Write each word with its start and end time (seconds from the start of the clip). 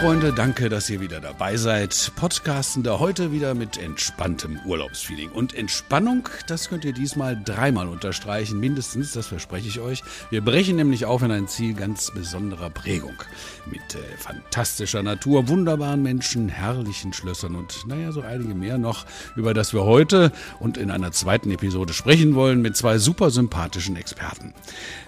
Freunde, 0.00 0.32
danke, 0.32 0.68
dass 0.68 0.90
ihr 0.90 1.00
wieder 1.00 1.20
dabei 1.20 1.56
seid. 1.56 2.12
Podcastende 2.16 2.98
heute 2.98 3.30
wieder 3.30 3.54
mit 3.54 3.78
entspanntem 3.78 4.58
Urlaubsfeeling. 4.64 5.30
Und 5.30 5.54
Entspannung, 5.54 6.28
das 6.48 6.68
könnt 6.68 6.84
ihr 6.84 6.92
diesmal 6.92 7.40
dreimal 7.44 7.88
unterstreichen, 7.88 8.58
mindestens, 8.58 9.12
das 9.12 9.28
verspreche 9.28 9.68
ich 9.68 9.78
euch. 9.78 10.02
Wir 10.30 10.40
brechen 10.40 10.74
nämlich 10.76 11.04
auf 11.04 11.22
in 11.22 11.30
ein 11.30 11.46
Ziel 11.46 11.74
ganz 11.74 12.10
besonderer 12.10 12.70
Prägung. 12.70 13.14
Mit 13.66 13.94
äh, 13.94 13.98
fantastischer 14.18 15.02
Natur, 15.04 15.48
wunderbaren 15.48 16.02
Menschen, 16.02 16.48
herrlichen 16.48 17.12
Schlössern 17.12 17.54
und 17.54 17.86
naja, 17.86 18.10
so 18.10 18.22
einige 18.22 18.54
mehr 18.54 18.78
noch, 18.78 19.06
über 19.36 19.54
das 19.54 19.72
wir 19.72 19.84
heute 19.84 20.32
und 20.58 20.78
in 20.78 20.90
einer 20.90 21.12
zweiten 21.12 21.50
Episode 21.52 21.92
sprechen 21.92 22.34
wollen 22.34 22.60
mit 22.60 22.76
zwei 22.76 22.98
super 22.98 23.30
sympathischen 23.30 23.94
Experten. 23.96 24.52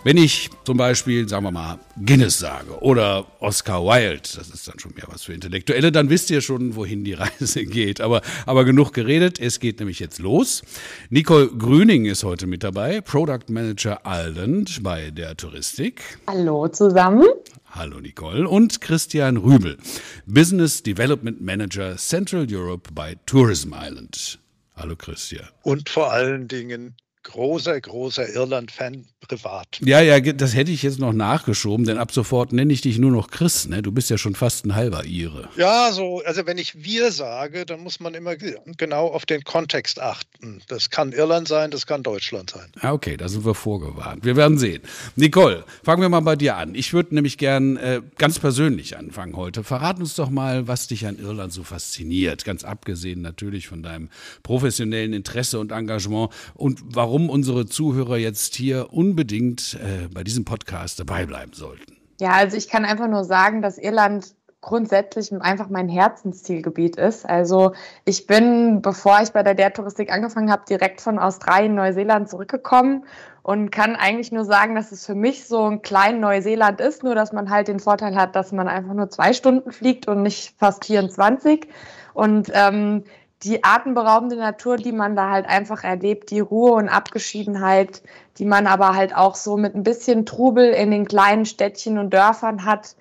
Wenn 0.05 0.19
ich 0.19 0.51
zum 0.64 0.77
Beispiel, 0.77 1.28
sagen 1.28 1.45
wir 1.45 1.51
mal, 1.51 1.78
Guinness 2.05 2.39
sage 2.39 2.78
oder 2.80 3.27
Oscar 3.41 3.83
Wilde, 3.84 4.28
das 4.37 4.51
ist 4.51 4.69
dann 4.74 4.80
schon 4.80 4.95
mehr 4.95 5.06
was 5.09 5.24
für 5.24 5.33
Intellektuelle, 5.33 5.92
dann 5.92 6.10
wisst 6.10 6.30
ihr 6.30 6.41
schon, 6.41 6.74
wohin 6.74 7.05
die 7.05 7.14
Reise 7.14 7.64
geht. 7.64 8.01
Aber, 8.01 8.23
aber 8.46 8.64
genug 8.64 8.92
geredet, 8.92 9.41
es 9.41 9.60
geht 9.60 9.78
nämlich 9.78 10.00
jetzt 10.00 10.19
los. 10.19 10.62
Nicole 11.10 11.48
Grüning 11.48 12.06
ist 12.06 12.24
heute 12.24 12.47
mit 12.47 12.62
dabei, 12.62 13.00
Product 13.00 13.48
Manager 13.48 14.00
Island 14.05 14.83
bei 14.83 15.10
der 15.10 15.37
Touristik. 15.37 16.19
Hallo 16.27 16.69
zusammen. 16.69 17.27
Hallo 17.66 18.00
Nicole 18.00 18.48
und 18.48 18.80
Christian 18.80 19.37
Rübel, 19.37 19.78
Business 20.27 20.83
Development 20.83 21.41
Manager 21.41 21.97
Central 21.97 22.47
Europe 22.48 22.91
bei 22.94 23.16
Tourism 23.27 23.75
Island. 23.75 24.38
Hallo 24.77 24.94
Christian. 24.97 25.48
Und 25.62 25.88
vor 25.88 26.12
allen 26.12 26.47
Dingen 26.47 26.94
großer, 27.25 27.80
großer 27.80 28.28
Irland-Fan 28.34 29.06
privat. 29.20 29.80
Ja, 29.84 30.00
ja, 30.00 30.20
das 30.20 30.55
hätte 30.55 30.70
ich 30.70 30.83
jetzt 30.83 30.98
noch 30.98 31.12
nachgeschoben, 31.12 31.86
denn 31.86 31.98
ab 31.98 32.12
sofort 32.12 32.53
nenne 32.53 32.72
ich 32.72 32.83
dich 32.83 32.98
nur 32.98 33.11
noch 33.11 33.31
Chris, 33.31 33.66
ne? 33.66 33.83
Du 33.83 33.91
bist 33.91 34.11
ja 34.11 34.19
schon 34.19 34.34
fast 34.34 34.66
ein 34.66 34.75
halber 34.75 35.05
Ire. 35.05 35.48
Ja, 35.56 35.91
so, 35.92 36.22
also 36.25 36.47
wenn 36.47 36.58
ich 36.58 36.84
wir 36.84 37.11
sage, 37.11 37.66
dann 37.66 37.81
muss 37.81 38.00
man 38.00 38.14
immer 38.14 38.36
genau 38.36 39.06
auf 39.08 39.27
den 39.27 39.42
Kontext 39.42 40.00
achten. 40.00 40.61
Das 40.69 40.91
kann 40.91 41.12
Irland 41.12 41.48
sein, 41.48 41.70
das 41.70 41.86
kann 41.86 42.03
Deutschland 42.03 42.50
sein. 42.50 42.70
Ja, 42.83 42.92
okay, 42.92 43.16
da 43.16 43.28
sind 43.28 43.44
wir 43.44 43.55
vorgewarnt. 43.55 44.25
Wir 44.25 44.36
werden 44.36 44.59
sehen. 44.59 44.83
Nicole, 45.16 45.64
fangen 45.83 46.03
wir 46.03 46.09
mal 46.09 46.20
bei 46.20 46.36
dir 46.36 46.56
an. 46.56 46.75
Ich 46.75 46.92
würde 46.92 47.14
nämlich 47.14 47.38
gern 47.38 47.77
äh, 47.77 48.03
ganz 48.19 48.38
persönlich 48.38 48.97
anfangen 48.97 49.36
heute. 49.36 49.64
Verrat 49.64 49.98
uns 49.98 50.14
doch 50.14 50.31
mal, 50.31 50.69
was 50.69 50.86
dich 50.86 51.06
an 51.06 51.19
Irland 51.19 51.53
so 51.53 51.64
fasziniert, 51.64 52.44
ganz 52.44 52.64
abgesehen 52.64 53.22
natürlich 53.22 53.69
von 53.69 53.83
deinem 53.83 54.11
professionellen 54.42 55.14
Interesse 55.14 55.59
und 55.59 55.72
Engagement 55.72 56.31
und 56.55 56.81
warum 56.84 57.14
warum 57.15 57.31
unsere 57.31 57.65
Zuhörer 57.65 58.17
jetzt 58.17 58.57
hier 58.57 58.93
unbedingt 58.93 59.79
äh, 59.81 60.09
bei 60.12 60.25
diesem 60.25 60.45
Podcast 60.45 60.98
dabei 60.98 61.27
bleiben 61.27 61.53
sollten. 61.53 61.97
Ja, 62.19 62.33
also 62.33 62.56
ich 62.56 62.69
kann 62.69 62.84
einfach 62.84 63.06
nur 63.06 63.23
sagen, 63.23 63.62
dass 63.62 63.79
Irland 63.79 64.34
grundsätzlich 64.61 65.31
einfach 65.33 65.69
mein 65.69 65.89
Herzenszielgebiet 65.89 66.97
ist. 66.97 67.25
Also 67.25 67.73
ich 68.05 68.27
bin, 68.27 68.83
bevor 68.83 69.21
ich 69.23 69.31
bei 69.31 69.45
der 69.45 69.55
Der 69.55 69.73
Touristik 69.73 70.11
angefangen 70.11 70.51
habe, 70.51 70.65
direkt 70.69 71.01
von 71.01 71.21
Australien, 71.21 71.77
Neuseeland 71.77 72.29
zurückgekommen 72.29 73.05
und 73.45 73.71
kann 73.71 73.95
eigentlich 73.95 74.33
nur 74.33 74.45
sagen, 74.45 74.75
dass 74.75 74.91
es 74.91 75.06
für 75.06 75.15
mich 75.15 75.47
so 75.47 75.71
ein 75.71 75.83
klein 75.83 76.19
Neuseeland 76.19 76.81
ist, 76.81 77.05
nur 77.05 77.15
dass 77.15 77.33
man 77.33 77.49
halt 77.49 77.69
den 77.69 77.78
Vorteil 77.78 78.17
hat, 78.17 78.34
dass 78.34 78.51
man 78.51 78.67
einfach 78.67 78.95
nur 78.95 79.09
zwei 79.09 79.34
Stunden 79.34 79.71
fliegt 79.71 80.09
und 80.09 80.23
nicht 80.23 80.56
fast 80.59 80.84
24. 80.84 81.69
Und 82.12 82.51
ähm, 82.55 83.05
die 83.45 83.62
atemberaubende 83.62 84.37
Natur, 84.37 84.77
die 84.77 84.92
man 84.92 85.14
da 85.14 85.31
halt 85.31 85.47
einfach 85.47 85.84
erlebt, 85.84 86.31
die 86.31 86.41
Ruhe 86.41 86.72
und 86.72 86.88
Abgeschiedenheit, 86.88 88.03
die 88.38 88.47
man 88.47 88.66
aber 88.66 88.94
halt 88.94 89.15
auch 89.15 89.34
so 89.34 89.56
mit 89.56 89.75
ein 89.75 89.82
bisschen 89.82 90.25
Trubel 90.25 90.71
in 90.71 90.91
den 90.91 91.06
kleinen 91.06 91.44
Städtchen 91.44 91.99
und 91.99 92.10
Dörfern 92.15 92.65
hat. 92.65 92.97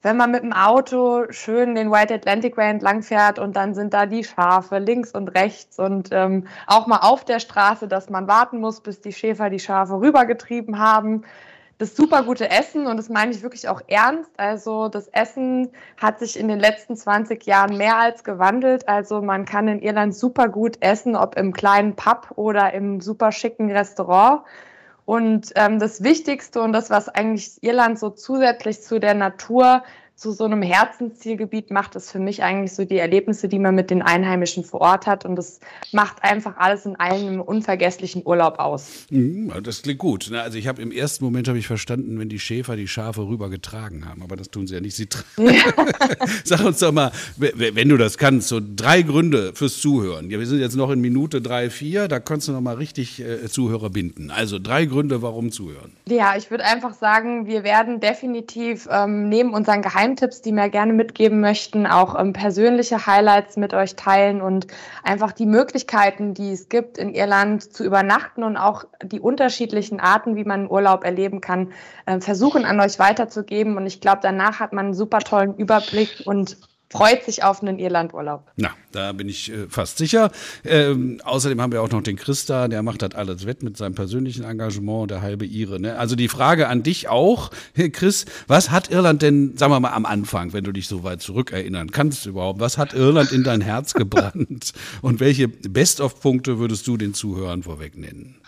Wenn 0.00 0.16
man 0.16 0.30
mit 0.30 0.44
dem 0.44 0.52
Auto 0.52 1.24
schön 1.30 1.74
den 1.74 1.90
White 1.90 2.14
Atlantic 2.14 2.56
Way 2.56 2.70
entlang 2.70 3.02
fährt 3.02 3.40
und 3.40 3.56
dann 3.56 3.74
sind 3.74 3.92
da 3.92 4.06
die 4.06 4.22
Schafe 4.22 4.78
links 4.78 5.10
und 5.10 5.28
rechts 5.34 5.80
und 5.80 6.10
ähm, 6.12 6.46
auch 6.68 6.86
mal 6.86 7.00
auf 7.00 7.24
der 7.24 7.40
Straße, 7.40 7.88
dass 7.88 8.08
man 8.08 8.28
warten 8.28 8.60
muss, 8.60 8.80
bis 8.80 9.00
die 9.00 9.12
Schäfer 9.12 9.50
die 9.50 9.58
Schafe 9.58 9.94
rübergetrieben 9.94 10.78
haben 10.78 11.24
das 11.78 11.94
super 11.94 12.24
gute 12.24 12.50
Essen 12.50 12.88
und 12.88 12.96
das 12.96 13.08
meine 13.08 13.30
ich 13.30 13.42
wirklich 13.42 13.68
auch 13.68 13.80
ernst. 13.86 14.30
Also 14.36 14.88
das 14.88 15.06
Essen 15.08 15.70
hat 15.96 16.18
sich 16.18 16.38
in 16.38 16.48
den 16.48 16.58
letzten 16.58 16.96
20 16.96 17.46
Jahren 17.46 17.76
mehr 17.76 17.96
als 17.96 18.24
gewandelt. 18.24 18.88
Also 18.88 19.22
man 19.22 19.44
kann 19.44 19.68
in 19.68 19.80
Irland 19.80 20.14
super 20.14 20.48
gut 20.48 20.78
essen, 20.80 21.14
ob 21.14 21.36
im 21.36 21.52
kleinen 21.52 21.94
Pub 21.94 22.32
oder 22.34 22.74
im 22.74 23.00
super 23.00 23.30
schicken 23.30 23.70
Restaurant. 23.70 24.42
Und 25.04 25.52
ähm, 25.54 25.78
das 25.78 26.02
Wichtigste 26.02 26.60
und 26.60 26.72
das, 26.72 26.90
was 26.90 27.08
eigentlich 27.08 27.62
Irland 27.62 27.98
so 27.98 28.10
zusätzlich 28.10 28.82
zu 28.82 28.98
der 28.98 29.14
Natur 29.14 29.84
zu 30.18 30.32
so 30.32 30.44
einem 30.44 30.62
Herzenszielgebiet 30.62 31.70
macht 31.70 31.94
es 31.94 32.10
für 32.10 32.18
mich 32.18 32.42
eigentlich 32.42 32.72
so 32.72 32.84
die 32.84 32.98
Erlebnisse, 32.98 33.46
die 33.46 33.60
man 33.60 33.76
mit 33.76 33.88
den 33.88 34.02
Einheimischen 34.02 34.64
vor 34.64 34.80
Ort 34.80 35.06
hat. 35.06 35.24
Und 35.24 35.36
das 35.36 35.60
macht 35.92 36.24
einfach 36.24 36.56
alles 36.56 36.86
in 36.86 36.96
einem 36.96 37.40
unvergesslichen 37.40 38.26
Urlaub 38.26 38.58
aus. 38.58 39.06
Mhm, 39.10 39.52
das 39.62 39.82
klingt 39.82 40.00
gut. 40.00 40.28
Ne? 40.32 40.42
Also 40.42 40.58
ich 40.58 40.66
habe 40.66 40.82
im 40.82 40.90
ersten 40.90 41.24
Moment 41.24 41.46
habe 41.46 41.56
ich 41.56 41.68
verstanden, 41.68 42.18
wenn 42.18 42.28
die 42.28 42.40
Schäfer 42.40 42.74
die 42.74 42.88
Schafe 42.88 43.28
rübergetragen 43.28 44.08
haben. 44.08 44.24
Aber 44.24 44.34
das 44.34 44.50
tun 44.50 44.66
sie 44.66 44.74
ja 44.74 44.80
nicht. 44.80 44.96
Sie 44.96 45.06
ja. 45.36 45.52
Sag 46.44 46.64
uns 46.64 46.80
doch 46.80 46.90
mal, 46.90 47.12
wenn 47.36 47.88
du 47.88 47.96
das 47.96 48.18
kannst, 48.18 48.48
so 48.48 48.60
drei 48.60 49.02
Gründe 49.02 49.52
fürs 49.54 49.80
Zuhören. 49.80 50.30
Ja, 50.30 50.40
wir 50.40 50.46
sind 50.46 50.58
jetzt 50.58 50.74
noch 50.74 50.90
in 50.90 51.00
Minute 51.00 51.40
drei, 51.40 51.70
vier. 51.70 52.08
Da 52.08 52.18
kannst 52.18 52.48
du 52.48 52.52
noch 52.52 52.60
mal 52.60 52.74
richtig 52.74 53.20
äh, 53.20 53.46
Zuhörer 53.46 53.90
binden. 53.90 54.32
Also 54.32 54.58
drei 54.58 54.84
Gründe, 54.86 55.22
warum 55.22 55.52
zuhören. 55.52 55.92
Ja, 56.08 56.36
ich 56.36 56.50
würde 56.50 56.64
einfach 56.64 56.94
sagen, 56.94 57.46
wir 57.46 57.62
werden 57.62 58.00
definitiv 58.00 58.88
ähm, 58.90 59.28
neben 59.28 59.54
unseren 59.54 59.80
Geheimnissen 59.80 60.07
Geheimtipps, 60.08 60.40
die 60.40 60.52
mir 60.52 60.70
gerne 60.70 60.92
mitgeben 60.92 61.40
möchten, 61.40 61.86
auch 61.86 62.18
ähm, 62.18 62.32
persönliche 62.32 63.06
Highlights 63.06 63.56
mit 63.56 63.74
euch 63.74 63.94
teilen 63.94 64.40
und 64.40 64.66
einfach 65.02 65.32
die 65.32 65.46
Möglichkeiten, 65.46 66.32
die 66.34 66.52
es 66.52 66.68
gibt, 66.68 66.96
in 66.98 67.14
Irland 67.14 67.62
zu 67.62 67.84
übernachten 67.84 68.42
und 68.42 68.56
auch 68.56 68.84
die 69.02 69.20
unterschiedlichen 69.20 70.00
Arten, 70.00 70.36
wie 70.36 70.44
man 70.44 70.70
Urlaub 70.70 71.04
erleben 71.04 71.40
kann, 71.40 71.72
äh, 72.06 72.20
versuchen 72.20 72.64
an 72.64 72.80
euch 72.80 72.98
weiterzugeben. 72.98 73.76
Und 73.76 73.86
ich 73.86 74.00
glaube, 74.00 74.20
danach 74.22 74.60
hat 74.60 74.72
man 74.72 74.86
einen 74.86 74.94
super 74.94 75.18
tollen 75.18 75.54
Überblick 75.56 76.22
und 76.24 76.56
freut 76.90 77.24
sich 77.24 77.42
auf 77.44 77.62
einen 77.62 77.78
Irlandurlaub. 77.78 78.50
Na, 78.56 78.70
da 78.92 79.12
bin 79.12 79.28
ich 79.28 79.52
äh, 79.52 79.68
fast 79.68 79.98
sicher. 79.98 80.30
Ähm, 80.64 81.20
außerdem 81.24 81.60
haben 81.60 81.72
wir 81.72 81.82
auch 81.82 81.90
noch 81.90 82.02
den 82.02 82.16
Christa, 82.16 82.68
der 82.68 82.82
macht 82.82 83.02
das 83.02 83.14
alles 83.14 83.46
wett 83.46 83.62
mit 83.62 83.76
seinem 83.76 83.94
persönlichen 83.94 84.44
Engagement, 84.44 85.10
der 85.10 85.20
halbe 85.20 85.44
Ire. 85.44 85.78
Ne? 85.80 85.98
Also 85.98 86.16
die 86.16 86.28
Frage 86.28 86.68
an 86.68 86.82
dich 86.82 87.08
auch, 87.08 87.50
Chris, 87.92 88.24
was 88.46 88.70
hat 88.70 88.90
Irland 88.90 89.22
denn, 89.22 89.56
sagen 89.56 89.72
wir 89.72 89.80
mal 89.80 89.92
am 89.92 90.06
Anfang, 90.06 90.52
wenn 90.52 90.64
du 90.64 90.72
dich 90.72 90.88
so 90.88 91.04
weit 91.04 91.20
zurückerinnern 91.20 91.90
kannst 91.90 92.26
überhaupt, 92.26 92.60
was 92.60 92.78
hat 92.78 92.94
Irland 92.94 93.32
in 93.32 93.44
dein 93.44 93.60
Herz 93.60 93.92
gebrannt 93.98 94.72
und 95.02 95.20
welche 95.20 95.48
Best-of-Punkte 95.48 96.58
würdest 96.58 96.86
du 96.86 96.96
den 96.96 97.14
Zuhörern 97.14 97.62
vorweg 97.62 97.96
nennen? 97.96 98.40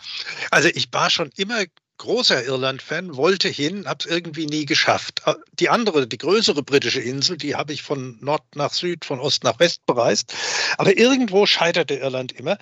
Also 0.51 0.69
ich 0.73 0.89
war 0.93 1.11
schon 1.11 1.31
immer 1.37 1.65
großer 2.01 2.45
Irland-Fan, 2.45 3.17
wollte 3.17 3.49
hin, 3.49 3.87
habe 3.87 3.99
es 4.01 4.11
irgendwie 4.11 4.47
nie 4.47 4.65
geschafft. 4.65 5.23
Äh, 5.27 5.35
die 5.53 5.69
andere, 5.69 6.07
die 6.07 6.19
größere 6.19 6.63
britische 6.63 7.01
Insel, 7.01 7.37
die 7.37 7.55
habe 7.55 7.73
ich 7.73 7.83
von 7.83 8.19
Nord 8.21 8.43
nach 8.55 8.73
Süd, 8.73 9.05
von 9.05 9.21
Ost 9.21 9.45
nach 9.45 9.59
West 9.59 9.87
bereist. 9.87 10.35
Aber 10.79 10.97
irgendwo 10.97 11.47
scheiterte 11.47 11.95
Irland 11.95 12.33
immer. 12.33 12.59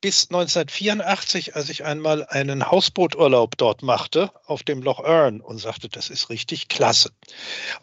Bis 0.00 0.24
1984, 0.30 1.54
als 1.54 1.68
ich 1.68 1.84
einmal 1.84 2.26
einen 2.26 2.68
Hausbooturlaub 2.68 3.56
dort 3.56 3.82
machte, 3.82 4.32
auf 4.46 4.64
dem 4.64 4.82
Loch 4.82 4.98
Earn 5.04 5.40
und 5.40 5.58
sagte, 5.58 5.88
das 5.88 6.10
ist 6.10 6.28
richtig 6.28 6.66
klasse. 6.66 7.10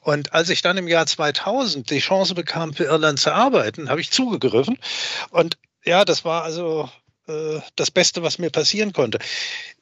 Und 0.01 0.33
als 0.33 0.49
ich 0.49 0.61
dann 0.61 0.75
im 0.75 0.89
Jahr 0.89 1.05
2000 1.05 1.89
die 1.89 1.99
Chance 1.99 2.35
bekam, 2.35 2.73
für 2.73 2.83
Irland 2.85 3.19
zu 3.19 3.33
arbeiten, 3.33 3.89
habe 3.89 4.01
ich 4.01 4.11
zugegriffen. 4.11 4.77
Und 5.29 5.57
ja, 5.85 6.03
das 6.03 6.25
war 6.25 6.43
also 6.43 6.89
äh, 7.29 7.61
das 7.75 7.91
Beste, 7.91 8.23
was 8.23 8.39
mir 8.39 8.49
passieren 8.49 8.91
konnte. 8.91 9.19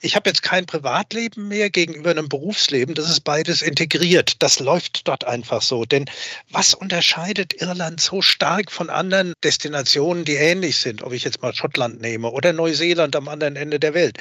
Ich 0.01 0.15
habe 0.15 0.29
jetzt 0.29 0.43
kein 0.43 0.65
Privatleben 0.65 1.47
mehr 1.47 1.69
gegenüber 1.69 2.11
einem 2.11 2.29
Berufsleben. 2.29 2.93
Das 2.93 3.09
ist 3.09 3.21
beides 3.21 3.61
integriert. 3.61 4.35
Das 4.39 4.59
läuft 4.59 5.07
dort 5.07 5.23
einfach 5.23 5.61
so. 5.61 5.85
Denn 5.85 6.05
was 6.51 6.73
unterscheidet 6.73 7.59
Irland 7.61 8.01
so 8.01 8.21
stark 8.21 8.71
von 8.71 8.89
anderen 8.89 9.33
Destinationen, 9.43 10.25
die 10.25 10.35
ähnlich 10.35 10.77
sind? 10.77 11.01
Ob 11.01 11.13
ich 11.13 11.23
jetzt 11.23 11.41
mal 11.41 11.55
Schottland 11.55 12.01
nehme 12.01 12.29
oder 12.29 12.53
Neuseeland 12.53 13.15
am 13.15 13.27
anderen 13.27 13.55
Ende 13.55 13.79
der 13.79 13.93
Welt. 13.93 14.17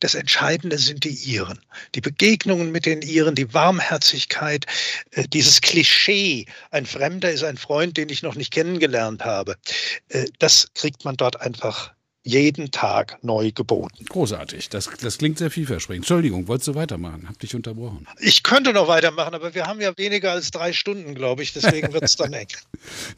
Das 0.00 0.14
Entscheidende 0.14 0.76
sind 0.76 1.04
die 1.04 1.14
Iren. 1.14 1.60
Die 1.94 2.00
Begegnungen 2.00 2.70
mit 2.70 2.84
den 2.84 3.00
Iren, 3.00 3.34
die 3.34 3.54
Warmherzigkeit, 3.54 4.66
äh, 5.12 5.26
dieses 5.26 5.60
Klischee, 5.60 6.46
ein 6.70 6.84
Fremder 6.84 7.30
ist 7.30 7.44
ein 7.44 7.56
Freund, 7.56 7.96
den 7.96 8.10
ich 8.10 8.22
noch 8.22 8.34
nicht 8.34 8.52
kennengelernt 8.52 9.24
habe. 9.24 9.56
Äh, 10.08 10.26
das 10.38 10.68
kriegt 10.74 11.04
man 11.06 11.16
dort 11.16 11.40
einfach 11.40 11.93
jeden 12.24 12.70
Tag 12.70 13.18
neu 13.22 13.52
geboten. 13.52 14.06
Großartig. 14.06 14.70
Das, 14.70 14.88
das 15.00 15.18
klingt 15.18 15.38
sehr 15.38 15.50
vielversprechend. 15.50 16.04
Entschuldigung, 16.04 16.48
wolltest 16.48 16.68
du 16.68 16.74
weitermachen? 16.74 17.28
Hab 17.28 17.38
dich 17.38 17.54
unterbrochen. 17.54 18.06
Ich 18.18 18.42
könnte 18.42 18.72
noch 18.72 18.88
weitermachen, 18.88 19.34
aber 19.34 19.54
wir 19.54 19.66
haben 19.66 19.80
ja 19.80 19.92
weniger 19.98 20.32
als 20.32 20.50
drei 20.50 20.72
Stunden, 20.72 21.14
glaube 21.14 21.42
ich. 21.42 21.52
Deswegen 21.52 21.92
wird 21.92 22.04
es 22.04 22.16
dann 22.16 22.32
eng. 22.32 22.48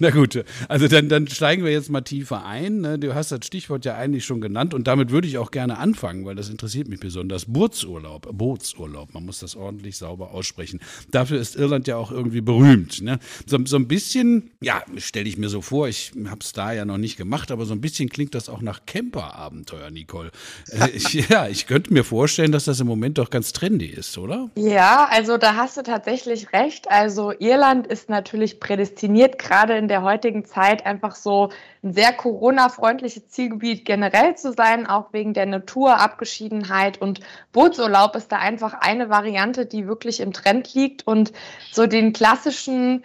Na 0.01 0.11
gut, 0.11 0.45
also 0.69 0.89
dann, 0.89 1.09
dann 1.09 1.29
steigen 1.29 1.65
wir 1.65 1.71
jetzt 1.71 1.89
mal 1.89 2.01
tiefer 2.01 2.45
ein. 2.45 2.81
Ne? 2.81 2.99
Du 2.99 3.15
hast 3.15 3.31
das 3.31 3.47
Stichwort 3.47 3.85
ja 3.85 3.95
eigentlich 3.95 4.25
schon 4.25 4.41
genannt 4.41 4.75
und 4.75 4.89
damit 4.89 5.11
würde 5.11 5.29
ich 5.29 5.39
auch 5.39 5.53
gerne 5.53 5.79
anfangen, 5.79 6.27
weil 6.27 6.35
das 6.35 6.49
interessiert 6.49 6.89
mich 6.89 6.99
besonders. 6.99 7.45
Bootsurlaub, 7.45 8.29
Bootsurlaub, 8.37 9.15
man 9.15 9.25
muss 9.25 9.39
das 9.39 9.55
ordentlich 9.55 9.97
sauber 9.97 10.33
aussprechen. 10.33 10.81
Dafür 11.13 11.41
ist 11.41 11.55
Irland 11.55 11.87
ja 11.87 11.97
auch 11.97 12.11
irgendwie 12.11 12.41
berühmt. 12.41 13.03
Ne? 13.03 13.21
So, 13.47 13.65
so 13.67 13.77
ein 13.77 13.87
bisschen, 13.87 14.51
ja, 14.61 14.83
stelle 14.97 15.29
ich 15.29 15.37
mir 15.37 15.49
so 15.49 15.63
vor, 15.63 15.87
ich 15.87 16.11
habe 16.27 16.41
es 16.41 16.53
da 16.53 16.73
ja 16.73 16.85
noch 16.85 16.99
nicht 16.99 17.17
gemacht, 17.17 17.53
aber 17.53 17.67
so 17.67 17.73
ein 17.73 17.81
bisschen 17.81 18.09
klingt 18.09 18.35
das 18.35 18.49
auch 18.49 18.63
nach 18.63 18.85
Camper-Abenteuer, 18.97 19.91
Nicole. 19.91 20.31
Äh, 20.71 20.91
ich, 20.91 21.13
ja, 21.29 21.47
ich 21.49 21.67
könnte 21.67 21.93
mir 21.93 22.05
vorstellen, 22.05 22.53
dass 22.53 22.65
das 22.65 22.81
im 22.81 22.87
Moment 22.87 23.19
doch 23.19 23.31
ganz 23.31 23.53
trendy 23.53 23.87
ist, 23.87 24.17
oder? 24.17 24.49
Ja, 24.57 25.09
also 25.11 25.37
da 25.37 25.57
hast 25.57 25.77
du 25.77 25.83
tatsächlich 25.83 26.53
recht. 26.53 26.91
Also 26.91 27.33
Irland 27.39 27.87
ist 27.87 28.09
natürlich 28.09 28.59
prädestiniert, 28.59 29.39
gerade 29.39 29.77
in 29.77 29.89
der 29.89 30.03
heutigen 30.03 30.45
Zeit 30.45 30.87
einfach 30.87 31.15
so 31.15 31.51
ein 31.83 31.93
sehr 31.93 32.13
Corona-freundliches 32.13 33.29
Zielgebiet 33.29 33.85
generell 33.85 34.35
zu 34.37 34.53
sein, 34.53 34.87
auch 34.87 35.13
wegen 35.13 35.35
der 35.35 35.47
Naturabgeschiedenheit. 35.47 37.01
Und 37.01 37.21
Bootsurlaub 37.53 38.17
ist 38.17 38.33
da 38.33 38.39
einfach 38.39 38.75
eine 38.75 39.11
Variante, 39.11 39.67
die 39.67 39.87
wirklich 39.87 40.21
im 40.21 40.33
Trend 40.33 40.73
liegt 40.75 41.07
und 41.07 41.33
so 41.71 41.87
den 41.87 42.13
klassischen 42.13 43.05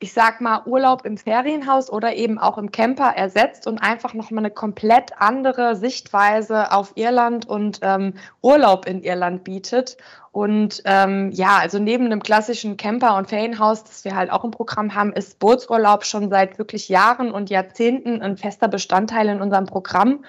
ich 0.00 0.12
sag 0.12 0.40
mal, 0.40 0.62
Urlaub 0.64 1.04
im 1.04 1.16
Ferienhaus 1.16 1.90
oder 1.90 2.14
eben 2.14 2.38
auch 2.38 2.56
im 2.56 2.70
Camper 2.70 3.14
ersetzt 3.16 3.66
und 3.66 3.78
einfach 3.78 4.14
nochmal 4.14 4.44
eine 4.44 4.52
komplett 4.52 5.10
andere 5.18 5.74
Sichtweise 5.74 6.70
auf 6.70 6.92
Irland 6.94 7.48
und 7.48 7.80
ähm, 7.82 8.14
Urlaub 8.40 8.86
in 8.86 9.02
Irland 9.02 9.42
bietet. 9.42 9.96
Und 10.30 10.82
ähm, 10.84 11.32
ja, 11.32 11.58
also 11.58 11.80
neben 11.80 12.04
einem 12.06 12.22
klassischen 12.22 12.76
Camper- 12.76 13.16
und 13.16 13.28
Ferienhaus, 13.28 13.82
das 13.82 14.04
wir 14.04 14.14
halt 14.14 14.30
auch 14.30 14.44
im 14.44 14.52
Programm 14.52 14.94
haben, 14.94 15.12
ist 15.12 15.40
Bootsurlaub 15.40 16.04
schon 16.04 16.30
seit 16.30 16.58
wirklich 16.58 16.88
Jahren 16.88 17.32
und 17.32 17.50
Jahrzehnten 17.50 18.22
ein 18.22 18.36
fester 18.36 18.68
Bestandteil 18.68 19.28
in 19.28 19.40
unserem 19.40 19.66
Programm 19.66 20.24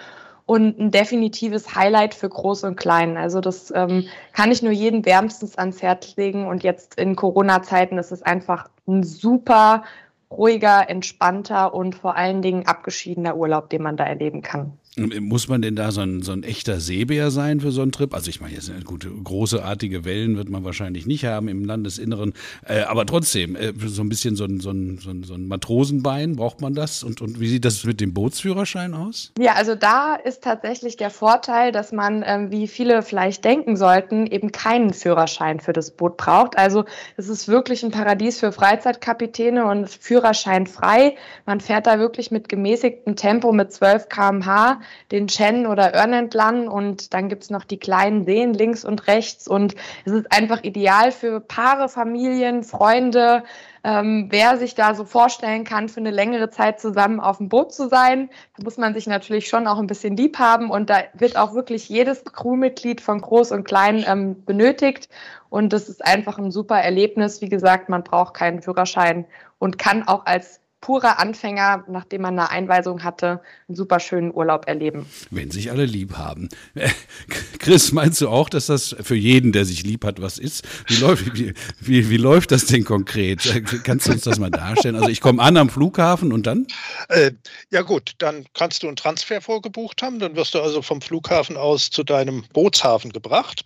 und 0.49 0.79
ein 0.79 0.89
definitives 0.89 1.75
Highlight 1.75 2.15
für 2.15 2.27
Groß 2.27 2.63
und 2.63 2.75
Klein. 2.75 3.17
Also 3.17 3.39
das 3.39 3.71
ähm, 3.75 4.07
kann 4.33 4.51
ich 4.51 4.63
nur 4.63 4.71
jedem 4.71 5.05
wärmstens 5.05 5.55
ans 5.59 5.83
Herz 5.83 6.15
legen. 6.15 6.47
Und 6.47 6.63
jetzt 6.63 6.99
in 6.99 7.15
Corona-Zeiten 7.15 7.99
ist 7.99 8.11
es 8.11 8.23
einfach 8.23 8.67
ein 8.87 9.03
super 9.03 9.83
ruhiger, 10.31 10.89
entspannter 10.89 11.75
und 11.75 11.93
vor 11.93 12.15
allen 12.15 12.41
Dingen 12.41 12.65
abgeschiedener 12.65 13.37
Urlaub, 13.37 13.69
den 13.69 13.83
man 13.83 13.95
da 13.95 14.05
erleben 14.05 14.41
kann. 14.41 14.73
Muss 15.21 15.47
man 15.47 15.61
denn 15.61 15.75
da 15.75 15.91
so 15.91 16.01
ein, 16.01 16.21
so 16.21 16.31
ein 16.31 16.43
echter 16.43 16.79
Seebär 16.79 17.31
sein 17.31 17.61
für 17.61 17.71
so 17.71 17.81
einen 17.81 17.91
Trip? 17.91 18.13
Also 18.13 18.29
ich 18.29 18.41
meine, 18.41 18.53
jetzt 18.53 18.71
gut, 18.85 19.07
großartige 19.23 20.05
Wellen 20.05 20.37
wird 20.37 20.49
man 20.49 20.63
wahrscheinlich 20.63 21.05
nicht 21.05 21.25
haben 21.25 21.47
im 21.47 21.65
Landesinneren, 21.65 22.33
äh, 22.65 22.81
aber 22.81 23.05
trotzdem, 23.05 23.55
äh, 23.55 23.73
so 23.85 24.01
ein 24.01 24.09
bisschen 24.09 24.35
so 24.35 24.45
ein, 24.45 24.59
so, 24.59 24.71
ein, 24.71 24.97
so, 24.97 25.09
ein, 25.09 25.23
so 25.23 25.33
ein 25.33 25.47
Matrosenbein, 25.47 26.35
braucht 26.35 26.61
man 26.61 26.73
das? 26.73 27.03
Und, 27.03 27.21
und 27.21 27.39
wie 27.39 27.47
sieht 27.47 27.65
das 27.65 27.83
mit 27.83 28.01
dem 28.01 28.13
Bootsführerschein 28.13 28.93
aus? 28.93 29.31
Ja, 29.39 29.53
also 29.53 29.75
da 29.75 30.15
ist 30.15 30.43
tatsächlich 30.43 30.97
der 30.97 31.09
Vorteil, 31.09 31.71
dass 31.71 31.91
man, 31.91 32.23
ähm, 32.25 32.51
wie 32.51 32.67
viele 32.67 33.01
vielleicht 33.01 33.45
denken 33.45 33.77
sollten, 33.77 34.27
eben 34.27 34.51
keinen 34.51 34.93
Führerschein 34.93 35.59
für 35.59 35.73
das 35.73 35.91
Boot 35.91 36.17
braucht. 36.17 36.57
Also 36.57 36.85
es 37.17 37.29
ist 37.29 37.47
wirklich 37.47 37.83
ein 37.83 37.91
Paradies 37.91 38.39
für 38.39 38.51
Freizeitkapitäne 38.51 39.65
und 39.65 39.89
Führerschein 39.89 40.67
frei. 40.67 41.15
Man 41.45 41.59
fährt 41.59 41.87
da 41.87 41.99
wirklich 41.99 42.31
mit 42.31 42.49
gemäßigtem 42.49 43.15
Tempo 43.15 43.51
mit 43.51 43.71
12 43.71 44.09
km/h 44.09 44.81
den 45.12 45.27
Chen 45.27 45.65
oder 45.68 45.94
Örn 45.95 46.13
entlang 46.13 46.68
und 46.68 47.13
dann 47.13 47.30
gibt 47.30 47.44
es 47.44 47.50
noch 47.50 47.63
die 47.63 47.77
kleinen 47.77 48.25
Seen 48.25 48.53
links 48.53 48.86
und 48.86 49.07
rechts 49.07 49.47
und 49.47 49.75
es 50.06 50.13
ist 50.13 50.31
einfach 50.31 50.63
ideal 50.63 51.12
für 51.12 51.39
Paare, 51.39 51.89
Familien, 51.89 52.63
Freunde, 52.63 53.44
ähm, 53.83 54.27
wer 54.30 54.57
sich 54.57 54.75
da 54.75 54.94
so 54.94 55.06
vorstellen 55.06 55.63
kann, 55.63 55.89
für 55.89 56.00
eine 56.00 56.12
längere 56.12 56.50
Zeit 56.50 56.80
zusammen 56.80 57.19
auf 57.19 57.38
dem 57.38 57.47
Boot 57.47 57.74
zu 57.74 57.88
sein. 57.88 58.30
Da 58.57 58.63
muss 58.63 58.77
man 58.77 58.94
sich 58.94 59.07
natürlich 59.07 59.47
schon 59.47 59.68
auch 59.68 59.80
ein 59.80 59.88
bisschen 59.88 60.18
lieb 60.18 60.38
haben 60.38 60.69
und 60.69 60.89
da 60.89 61.03
wird 61.13 61.38
auch 61.38 61.53
wirklich 61.53 61.88
jedes 61.88 62.24
Crewmitglied 62.25 63.01
von 63.01 63.21
groß 63.21 63.51
und 63.51 63.63
klein 63.63 64.03
ähm, 64.07 64.44
benötigt 64.45 65.09
und 65.50 65.74
das 65.74 65.89
ist 65.89 66.06
einfach 66.06 66.38
ein 66.38 66.51
super 66.51 66.80
Erlebnis. 66.80 67.42
Wie 67.42 67.50
gesagt, 67.50 67.89
man 67.89 68.03
braucht 68.03 68.33
keinen 68.33 68.62
Führerschein 68.62 69.25
und 69.57 69.77
kann 69.77 70.07
auch 70.07 70.25
als 70.25 70.62
purer 70.81 71.19
Anfänger, 71.19 71.83
nachdem 71.87 72.21
man 72.21 72.39
eine 72.39 72.49
Einweisung 72.49 73.03
hatte, 73.03 73.41
einen 73.67 73.75
super 73.75 73.99
schönen 73.99 74.33
Urlaub 74.33 74.67
erleben. 74.67 75.05
Wenn 75.29 75.51
sich 75.51 75.71
alle 75.71 75.85
lieb 75.85 76.17
haben. 76.17 76.49
Chris, 77.59 77.91
meinst 77.91 78.21
du 78.21 78.29
auch, 78.29 78.49
dass 78.49 78.67
das 78.67 78.95
für 79.01 79.15
jeden, 79.15 79.51
der 79.51 79.65
sich 79.65 79.83
lieb 79.83 80.05
hat, 80.05 80.21
was 80.21 80.37
ist? 80.37 80.65
Wie 80.87 80.95
läuft, 80.95 81.33
wie, 81.35 81.53
wie, 81.79 82.09
wie 82.09 82.17
läuft 82.17 82.51
das 82.51 82.65
denn 82.65 82.85
konkret? 82.85 83.41
Kannst 83.83 84.07
du 84.07 84.11
uns 84.13 84.23
das 84.23 84.39
mal 84.39 84.51
darstellen? 84.51 84.95
Also 84.95 85.09
ich 85.09 85.21
komme 85.21 85.41
an 85.41 85.57
am 85.57 85.69
Flughafen 85.69 86.31
und 86.31 86.47
dann? 86.47 86.67
Äh, 87.09 87.31
ja 87.69 87.81
gut, 87.81 88.13
dann 88.19 88.45
kannst 88.53 88.83
du 88.83 88.87
einen 88.87 88.95
Transfer 88.95 89.41
vorgebucht 89.41 90.01
haben. 90.01 90.19
Dann 90.19 90.35
wirst 90.35 90.53
du 90.53 90.61
also 90.61 90.81
vom 90.81 91.01
Flughafen 91.01 91.57
aus 91.57 91.89
zu 91.89 92.03
deinem 92.03 92.43
Bootshafen 92.53 93.11
gebracht 93.11 93.63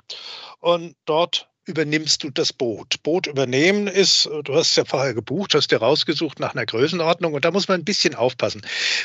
und 0.59 0.95
dort 1.05 1.49
übernimmst 1.65 2.23
du 2.23 2.29
das 2.29 2.51
Boot. 2.51 3.01
Boot 3.03 3.27
übernehmen 3.27 3.87
ist, 3.87 4.25
du 4.25 4.55
hast 4.55 4.71
es 4.71 4.75
ja 4.75 4.85
vorher 4.85 5.13
gebucht, 5.13 5.55
hast 5.55 5.71
dir 5.71 5.77
rausgesucht 5.77 6.39
nach 6.39 6.53
einer 6.53 6.65
Größenordnung 6.65 7.33
und 7.33 7.45
da 7.45 7.51
muss 7.51 7.67
man 7.67 7.79
ein 7.79 7.85
bisschen 7.85 8.15
aufpassen 8.15 8.61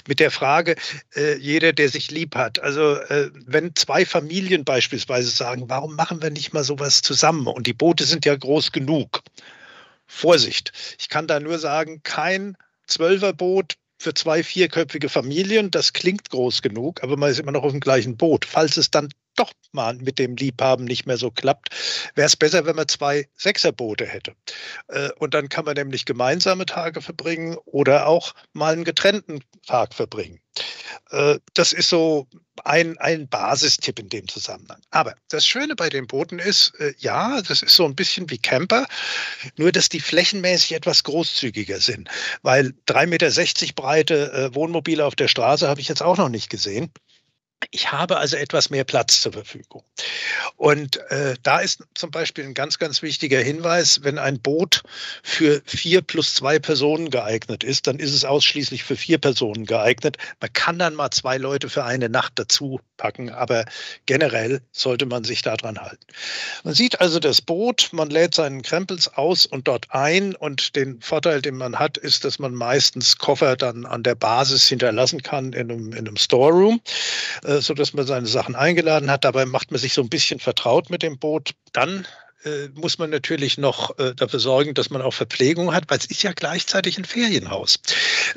mit 0.09 0.19
der 0.19 0.31
Frage, 0.31 0.75
äh, 1.15 1.37
jeder, 1.37 1.73
der 1.73 1.89
sich 1.89 2.11
lieb 2.11 2.35
hat. 2.35 2.59
Also 2.61 2.97
äh, 2.97 3.31
wenn 3.47 3.77
zwei 3.77 4.05
Familien 4.05 4.65
beispielsweise 4.65 5.31
sagen, 5.31 5.65
warum 5.69 5.95
machen 5.95 6.21
wir 6.21 6.31
nicht 6.31 6.53
mal 6.53 6.65
sowas 6.65 7.03
zusammen 7.03 7.47
und 7.47 7.67
die 7.67 7.75
Boote 7.75 8.05
sind 8.05 8.25
ja 8.25 8.35
groß 8.35 8.73
genug. 8.73 9.23
Vorsicht, 10.07 10.73
ich 10.99 11.09
kann 11.11 11.27
da 11.27 11.39
nur 11.39 11.59
sagen, 11.59 12.01
kein 12.03 12.57
Zwölferboot 12.87 13.75
für 13.99 14.15
zwei 14.15 14.43
vierköpfige 14.43 15.09
Familien, 15.09 15.71
das 15.71 15.93
klingt 15.93 16.31
groß 16.31 16.63
genug, 16.63 17.03
aber 17.03 17.17
man 17.17 17.31
ist 17.31 17.41
immer 17.41 17.53
noch 17.53 17.63
auf 17.63 17.73
dem 17.73 17.81
gleichen 17.81 18.17
Boot. 18.17 18.45
Falls 18.45 18.77
es 18.79 18.91
dann 18.91 19.11
doch 19.39 19.53
mal 19.73 19.95
mit 19.95 20.19
dem 20.19 20.37
Liebhaben 20.37 20.85
nicht 20.85 21.07
mehr 21.07 21.17
so 21.17 21.31
klappt, 21.31 21.69
wäre 22.15 22.27
es 22.27 22.37
besser, 22.37 22.67
wenn 22.67 22.77
man 22.77 22.89
zwei 22.89 23.29
Sechserboote 23.37 24.07
hätte. 24.07 24.35
Äh, 24.89 25.11
und 25.19 25.35
dann 25.35 25.49
kann 25.49 25.65
man 25.65 25.75
nämlich 25.75 26.05
gemeinsame 26.05 26.67
Tage 26.67 27.01
verbringen 27.01 27.57
oder 27.65 28.07
auch 28.07 28.35
mal 28.53 28.73
einen 28.73 28.85
getrennten 28.85 29.43
Tag 29.67 29.95
verbringen. 29.95 30.41
Äh, 31.11 31.39
das 31.55 31.73
ist 31.73 31.89
so 31.89 32.27
ein, 32.65 32.99
ein 32.99 33.29
Basistipp 33.29 33.99
in 33.99 34.09
dem 34.09 34.27
Zusammenhang. 34.27 34.81
Aber 34.91 35.15
das 35.29 35.47
Schöne 35.47 35.77
bei 35.77 35.89
den 35.89 36.07
Booten 36.07 36.39
ist, 36.39 36.73
äh, 36.81 36.95
ja, 36.99 37.41
das 37.43 37.63
ist 37.63 37.77
so 37.77 37.85
ein 37.85 37.95
bisschen 37.95 38.31
wie 38.31 38.39
Camper, 38.39 38.87
nur 39.57 39.71
dass 39.71 39.89
die 39.89 40.01
flächenmäßig 40.01 40.73
etwas 40.73 41.05
großzügiger 41.05 41.81
sind. 41.81 42.09
Weil 42.43 42.75
3,60 42.89 43.07
Meter 43.07 43.73
breite 43.75 44.51
Wohnmobile 44.55 45.05
auf 45.05 45.15
der 45.15 45.29
Straße 45.29 45.69
habe 45.69 45.81
ich 45.81 45.89
jetzt 45.89 46.03
auch 46.03 46.17
noch 46.17 46.29
nicht 46.29 46.51
gesehen. 46.51 46.91
Ich 47.71 47.93
habe 47.93 48.17
also 48.17 48.37
etwas 48.37 48.71
mehr 48.71 48.85
Platz 48.85 49.21
zur 49.21 49.33
Verfügung. 49.33 49.83
Und 50.57 50.97
äh, 51.11 51.35
da 51.43 51.61
ist 51.61 51.85
zum 51.95 52.11
Beispiel 52.11 52.45
ein 52.45 52.55
ganz, 52.55 52.79
ganz 52.79 53.03
wichtiger 53.03 53.41
Hinweis, 53.41 54.03
wenn 54.03 54.19
ein 54.19 54.41
Boot 54.41 54.83
für 55.23 55.61
vier 55.67 56.01
plus 56.01 56.35
zwei 56.35 56.59
Personen 56.59 57.11
geeignet 57.11 57.65
ist, 57.65 57.87
dann 57.87 57.99
ist 57.99 58.15
es 58.15 58.25
ausschließlich 58.25 58.85
für 58.85 58.97
vier 58.97 59.19
Personen 59.19 59.67
geeignet. 59.67 60.17
Man 60.41 60.53
kann 60.53 60.79
dann 60.79 60.95
mal 60.95 61.11
zwei 61.11 61.37
Leute 61.37 61.69
für 61.69 61.85
eine 61.85 62.09
Nacht 62.09 62.33
dazu 62.37 62.81
packen, 62.97 63.31
aber 63.31 63.65
generell 64.07 64.61
sollte 64.73 65.07
man 65.07 65.25
sich 65.25 65.43
daran 65.43 65.79
halten. 65.79 66.07
Man 66.65 66.75
sieht 66.75 67.01
also 67.01 67.19
das 67.19 67.41
Boot, 67.41 67.91
man 67.93 68.11
lädt 68.11 68.35
seinen 68.35 68.63
Krempels 68.63 69.09
aus 69.15 69.47
und 69.47 69.69
dort 69.69 69.87
ein 69.91 70.35
und 70.35 70.77
den 70.77 71.01
Vorteil, 71.01 71.43
den 71.43 71.57
man 71.57 71.79
hat, 71.79 71.97
ist, 71.97 72.25
dass 72.25 72.39
man 72.39 72.55
meistens 72.55 73.19
Koffer 73.19 73.57
dann 73.57 73.85
an 73.85 74.03
der 74.03 74.15
Basis 74.15 74.69
hinterlassen 74.69 75.23
kann 75.23 75.53
in 75.53 75.71
einem, 75.71 75.93
in 75.93 76.07
einem 76.07 76.17
Storeroom 76.17 76.81
äh, 77.49 77.61
so 77.61 77.75
dass 77.75 77.95
man 77.95 78.07
seine 78.07 78.27
Sachen 78.27 78.55
eingeladen 78.55 79.11
hat. 79.11 79.25
Dabei 79.25 79.47
macht 79.47 79.71
man 79.71 79.81
sich 79.81 79.95
so 79.95 80.03
ein 80.03 80.11
bisschen 80.11 80.39
vertraut 80.39 80.91
mit 80.91 81.03
dem 81.03 81.19
Boot. 81.19 81.53
Dann 81.73 82.07
äh, 82.45 82.69
muss 82.75 82.99
man 82.99 83.11
natürlich 83.11 83.59
noch 83.59 83.99
äh, 83.99 84.15
dafür 84.15 84.39
sorgen, 84.39 84.75
dass 84.75 84.91
man 84.91 85.03
auch 85.03 85.15
Verpflegung 85.15 85.75
hat, 85.75 85.85
weil 85.89 85.99
es 85.99 86.05
ist 86.05 86.23
ja 86.23 86.33
gleichzeitig 86.33 86.99
ein 86.99 87.05
Ferienhaus. 87.05 87.81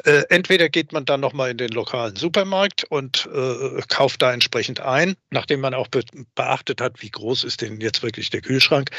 Äh, 0.05 0.23
entweder 0.29 0.69
geht 0.69 0.93
man 0.93 1.05
dann 1.05 1.19
noch 1.19 1.33
mal 1.33 1.51
in 1.51 1.57
den 1.57 1.69
lokalen 1.69 2.15
Supermarkt 2.15 2.85
und 2.85 3.29
äh, 3.33 3.81
kauft 3.89 4.21
da 4.21 4.33
entsprechend 4.33 4.79
ein, 4.79 5.15
nachdem 5.29 5.59
man 5.59 5.73
auch 5.73 5.87
be 5.87 6.03
beachtet 6.33 6.81
hat, 6.81 7.01
wie 7.01 7.11
groß 7.11 7.43
ist 7.43 7.61
denn 7.61 7.81
jetzt 7.81 8.01
wirklich 8.01 8.29
der 8.29 8.41
Kühlschrank. 8.41 8.89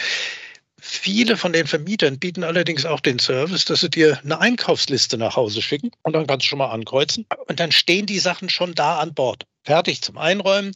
Viele 0.85 1.37
von 1.37 1.53
den 1.53 1.69
Vermietern 1.69 2.19
bieten 2.19 2.43
allerdings 2.43 2.85
auch 2.85 2.99
den 2.99 3.21
Service, 3.21 3.65
dass 3.65 3.81
sie 3.81 3.89
dir 3.89 4.19
eine 4.25 4.41
Einkaufsliste 4.41 5.17
nach 5.17 5.37
Hause 5.37 5.63
schicken 5.63 5.93
und 6.03 6.13
dann 6.13 6.27
kannst 6.27 6.45
du 6.45 6.49
schon 6.49 6.59
mal 6.59 6.71
ankreuzen 6.71 7.25
und 7.47 7.61
dann 7.61 7.71
stehen 7.71 8.07
die 8.07 8.19
Sachen 8.19 8.51
schon 8.51 8.75
da 8.75 8.99
an 8.99 9.15
Bord 9.15 9.47
fertig 9.63 10.03
zum 10.03 10.19
Einräumen. 10.19 10.73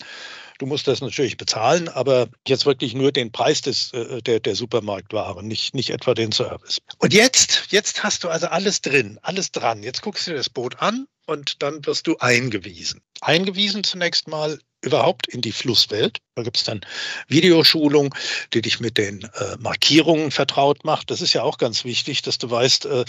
Du 0.59 0.67
musst 0.67 0.87
das 0.87 1.01
natürlich 1.01 1.37
bezahlen, 1.37 1.89
aber 1.89 2.29
jetzt 2.47 2.67
wirklich 2.67 2.95
nur 2.95 3.11
den 3.11 3.33
Preis 3.33 3.63
des, 3.63 3.93
äh, 3.95 4.23
der, 4.23 4.39
der 4.39 4.55
Supermarktware, 4.55 5.43
nicht, 5.43 5.75
nicht 5.75 5.91
etwa 5.91 6.15
den 6.15 6.31
Service. 6.31 6.79
Und 6.99 7.13
jetzt, 7.13 7.65
jetzt 7.71 8.05
hast 8.05 8.23
du 8.23 8.29
also 8.29 8.47
alles 8.47 8.83
drin, 8.83 9.19
alles 9.23 9.51
dran. 9.51 9.83
Jetzt 9.83 10.03
guckst 10.03 10.29
du 10.29 10.31
dir 10.31 10.37
das 10.37 10.49
Boot 10.49 10.81
an, 10.81 11.09
und 11.27 11.63
dann 11.63 11.85
wirst 11.85 12.07
du 12.07 12.17
eingewiesen. 12.19 13.03
Eingewiesen 13.21 13.85
zunächst 13.85 14.29
mal 14.29 14.61
überhaupt 14.83 15.27
in 15.27 15.41
die 15.41 15.53
Flusswelt. 15.53 16.19
Da 16.35 16.43
gibt 16.43 16.59
es 16.59 16.65
dann 16.65 16.81
Videoschulung, 17.29 18.15
die 18.53 18.63
dich 18.63 18.79
mit 18.81 18.99
den 18.99 19.25
äh, 19.25 19.57
Markierungen 19.59 20.31
vertraut 20.31 20.85
macht. 20.85 21.11
Das 21.11 21.21
ist 21.21 21.33
ja 21.33 21.43
auch 21.43 21.59
ganz 21.59 21.85
wichtig, 21.85 22.23
dass 22.23 22.39
du 22.39 22.51
weißt, 22.51 22.87
äh, 22.87 23.05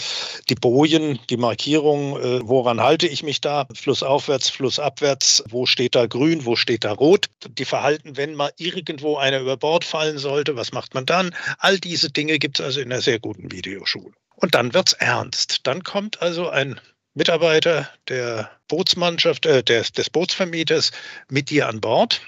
die 0.48 0.54
Bojen, 0.54 1.18
die 1.28 1.36
Markierungen, 1.36 2.16
äh, 2.16 2.40
woran 2.42 2.80
halte 2.80 3.06
ich 3.06 3.22
mich 3.22 3.40
da? 3.40 3.66
Flussaufwärts, 3.74 4.48
flussabwärts, 4.50 5.44
wo 5.48 5.66
steht 5.66 5.94
da 5.94 6.06
grün, 6.06 6.44
wo 6.44 6.56
steht 6.56 6.84
da 6.84 6.92
rot? 6.92 7.26
Die 7.46 7.64
Verhalten, 7.64 8.16
wenn 8.16 8.34
mal 8.34 8.52
irgendwo 8.56 9.16
einer 9.16 9.40
über 9.40 9.56
Bord 9.56 9.84
fallen 9.84 10.18
sollte, 10.18 10.56
was 10.56 10.72
macht 10.72 10.94
man 10.94 11.06
dann? 11.06 11.34
All 11.58 11.78
diese 11.78 12.10
Dinge 12.10 12.38
gibt 12.38 12.58
es 12.58 12.64
also 12.64 12.80
in 12.80 12.90
einer 12.90 13.02
sehr 13.02 13.18
guten 13.18 13.52
Videoschule. 13.52 14.12
Und 14.36 14.54
dann 14.54 14.72
wird's 14.72 14.94
ernst. 14.94 15.66
Dann 15.66 15.82
kommt 15.82 16.22
also 16.22 16.48
ein 16.48 16.80
Mitarbeiter 17.18 17.90
der 18.08 18.48
Bootsmannschaft, 18.68 19.44
äh, 19.44 19.64
des, 19.64 19.90
des 19.90 20.08
Bootsvermieters 20.08 20.92
mit 21.28 21.50
dir 21.50 21.68
an 21.68 21.80
Bord 21.80 22.20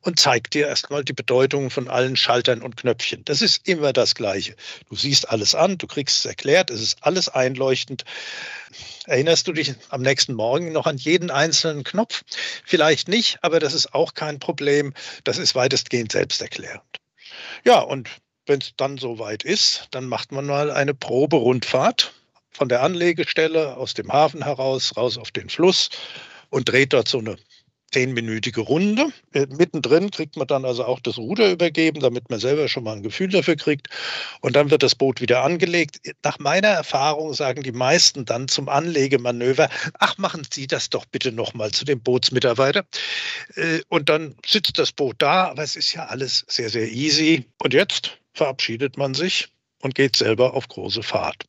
und 0.00 0.18
zeigt 0.18 0.54
dir 0.54 0.66
erstmal 0.66 1.04
die 1.04 1.12
Bedeutung 1.12 1.70
von 1.70 1.88
allen 1.88 2.16
Schaltern 2.16 2.60
und 2.60 2.76
Knöpfchen. 2.76 3.24
Das 3.24 3.40
ist 3.40 3.68
immer 3.68 3.92
das 3.92 4.16
Gleiche. 4.16 4.56
Du 4.88 4.96
siehst 4.96 5.30
alles 5.30 5.54
an, 5.54 5.78
du 5.78 5.86
kriegst 5.86 6.18
es 6.18 6.24
erklärt, 6.24 6.70
es 6.70 6.82
ist 6.82 6.98
alles 7.02 7.28
einleuchtend. 7.28 8.04
Erinnerst 9.06 9.46
du 9.46 9.52
dich 9.52 9.74
am 9.90 10.02
nächsten 10.02 10.34
Morgen 10.34 10.72
noch 10.72 10.86
an 10.86 10.96
jeden 10.96 11.30
einzelnen 11.30 11.84
Knopf? 11.84 12.22
Vielleicht 12.64 13.06
nicht, 13.06 13.38
aber 13.42 13.60
das 13.60 13.74
ist 13.74 13.94
auch 13.94 14.14
kein 14.14 14.40
Problem. 14.40 14.92
Das 15.22 15.38
ist 15.38 15.54
weitestgehend 15.54 16.10
selbsterklärend. 16.10 16.82
Ja, 17.64 17.78
und 17.78 18.10
wenn 18.46 18.60
es 18.60 18.72
dann 18.76 18.98
soweit 18.98 19.44
ist, 19.44 19.86
dann 19.92 20.06
macht 20.06 20.32
man 20.32 20.46
mal 20.46 20.72
eine 20.72 20.94
Proberundfahrt 20.94 22.12
von 22.52 22.68
der 22.68 22.82
Anlegestelle 22.82 23.76
aus 23.76 23.94
dem 23.94 24.12
Hafen 24.12 24.44
heraus 24.44 24.96
raus 24.96 25.18
auf 25.18 25.30
den 25.30 25.48
Fluss 25.48 25.90
und 26.50 26.68
dreht 26.68 26.92
dort 26.92 27.08
so 27.08 27.18
eine 27.18 27.36
zehnminütige 27.92 28.62
Runde. 28.62 29.08
Äh, 29.32 29.46
mittendrin 29.50 30.10
kriegt 30.10 30.36
man 30.36 30.46
dann 30.46 30.64
also 30.64 30.84
auch 30.84 31.00
das 31.00 31.18
Ruder 31.18 31.50
übergeben, 31.50 32.00
damit 32.00 32.30
man 32.30 32.40
selber 32.40 32.68
schon 32.68 32.84
mal 32.84 32.96
ein 32.96 33.02
Gefühl 33.02 33.28
dafür 33.28 33.56
kriegt. 33.56 33.88
Und 34.40 34.56
dann 34.56 34.70
wird 34.70 34.82
das 34.82 34.94
Boot 34.94 35.20
wieder 35.20 35.44
angelegt. 35.44 36.00
Nach 36.24 36.38
meiner 36.38 36.68
Erfahrung 36.68 37.34
sagen 37.34 37.62
die 37.62 37.72
meisten 37.72 38.24
dann 38.24 38.48
zum 38.48 38.68
Anlegemanöver, 38.68 39.68
ach, 39.98 40.18
machen 40.18 40.42
Sie 40.50 40.66
das 40.66 40.90
doch 40.90 41.04
bitte 41.06 41.32
nochmal 41.32 41.70
zu 41.70 41.84
dem 41.84 42.00
Bootsmitarbeiter. 42.00 42.84
Äh, 43.54 43.80
und 43.88 44.08
dann 44.08 44.34
sitzt 44.46 44.78
das 44.78 44.92
Boot 44.92 45.16
da, 45.18 45.48
aber 45.48 45.62
es 45.62 45.76
ist 45.76 45.92
ja 45.92 46.06
alles 46.06 46.44
sehr, 46.48 46.70
sehr 46.70 46.90
easy. 46.90 47.44
Und 47.62 47.74
jetzt 47.74 48.18
verabschiedet 48.32 48.96
man 48.96 49.14
sich 49.14 49.48
und 49.82 49.94
geht 49.94 50.16
selber 50.16 50.54
auf 50.54 50.68
große 50.68 51.02
Fahrt 51.02 51.44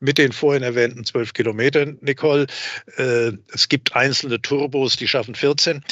mit 0.00 0.18
den 0.18 0.32
vorhin 0.32 0.62
erwähnten 0.62 1.04
zwölf 1.04 1.32
Kilometern, 1.32 1.98
Nicole. 2.00 2.46
Äh, 2.96 3.32
es 3.52 3.68
gibt 3.68 3.94
einzelne 3.94 4.40
Turbos, 4.40 4.96
die 4.96 5.08
schaffen 5.08 5.34
14. 5.34 5.82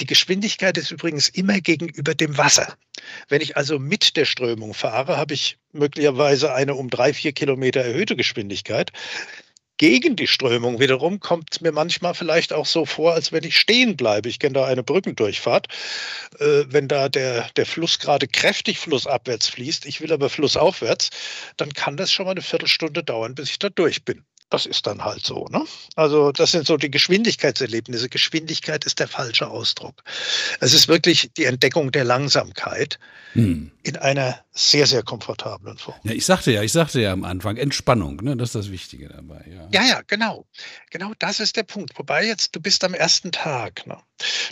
Die 0.00 0.06
Geschwindigkeit 0.06 0.78
ist 0.78 0.90
übrigens 0.90 1.28
immer 1.28 1.60
gegenüber 1.60 2.14
dem 2.14 2.38
Wasser. 2.38 2.76
Wenn 3.28 3.42
ich 3.42 3.56
also 3.56 3.78
mit 3.78 4.16
der 4.16 4.24
Strömung 4.24 4.72
fahre, 4.72 5.16
habe 5.16 5.34
ich 5.34 5.58
möglicherweise 5.72 6.54
eine 6.54 6.74
um 6.74 6.88
drei, 6.88 7.12
vier 7.12 7.32
Kilometer 7.32 7.80
erhöhte 7.80 8.16
Geschwindigkeit 8.16 8.92
gegen 9.80 10.14
die 10.14 10.26
Strömung 10.26 10.78
wiederum 10.78 11.20
kommt 11.20 11.48
es 11.52 11.62
mir 11.62 11.72
manchmal 11.72 12.12
vielleicht 12.12 12.52
auch 12.52 12.66
so 12.66 12.84
vor, 12.84 13.14
als 13.14 13.32
wenn 13.32 13.44
ich 13.44 13.56
stehen 13.56 13.96
bleibe. 13.96 14.28
Ich 14.28 14.38
kenne 14.38 14.52
da 14.52 14.66
eine 14.66 14.82
Brückendurchfahrt. 14.82 15.68
Äh, 16.38 16.64
wenn 16.66 16.86
da 16.86 17.08
der, 17.08 17.48
der 17.56 17.64
Fluss 17.64 17.98
gerade 17.98 18.28
kräftig 18.28 18.78
flussabwärts 18.78 19.48
fließt, 19.48 19.86
ich 19.86 20.02
will 20.02 20.12
aber 20.12 20.28
flussaufwärts, 20.28 21.08
dann 21.56 21.72
kann 21.72 21.96
das 21.96 22.12
schon 22.12 22.26
mal 22.26 22.32
eine 22.32 22.42
Viertelstunde 22.42 23.02
dauern, 23.02 23.34
bis 23.34 23.48
ich 23.48 23.58
da 23.58 23.70
durch 23.70 24.04
bin. 24.04 24.22
Das 24.50 24.66
ist 24.66 24.86
dann 24.86 25.04
halt 25.04 25.24
so. 25.24 25.46
Ne? 25.50 25.64
Also 25.94 26.32
das 26.32 26.50
sind 26.50 26.66
so 26.66 26.76
die 26.76 26.90
Geschwindigkeitserlebnisse. 26.90 28.08
Geschwindigkeit 28.08 28.84
ist 28.84 28.98
der 28.98 29.08
falsche 29.08 29.48
Ausdruck. 29.48 30.02
Es 30.60 30.74
ist 30.74 30.88
wirklich 30.88 31.30
die 31.36 31.44
Entdeckung 31.44 31.92
der 31.92 32.04
Langsamkeit 32.04 32.98
hm. 33.32 33.70
in 33.84 33.96
einer 33.96 34.40
sehr, 34.52 34.86
sehr 34.86 35.02
komfortablen 35.02 35.78
Form. 35.78 35.98
Ja, 36.02 36.12
ich 36.12 36.26
sagte 36.26 36.52
ja, 36.52 36.62
ich 36.62 36.72
sagte 36.72 37.00
ja 37.00 37.12
am 37.12 37.24
Anfang, 37.24 37.56
Entspannung, 37.56 38.16
ne? 38.16 38.36
das 38.36 38.50
ist 38.50 38.54
das 38.56 38.70
Wichtige 38.70 39.08
dabei. 39.08 39.44
Ja. 39.48 39.68
ja, 39.72 39.88
ja, 39.88 40.00
genau. 40.06 40.46
Genau 40.90 41.12
das 41.18 41.40
ist 41.40 41.56
der 41.56 41.62
Punkt. 41.62 41.98
Wobei 41.98 42.26
jetzt, 42.26 42.54
du 42.54 42.60
bist 42.60 42.82
am 42.84 42.92
ersten 42.92 43.32
Tag. 43.32 43.86
Ne? 43.86 43.96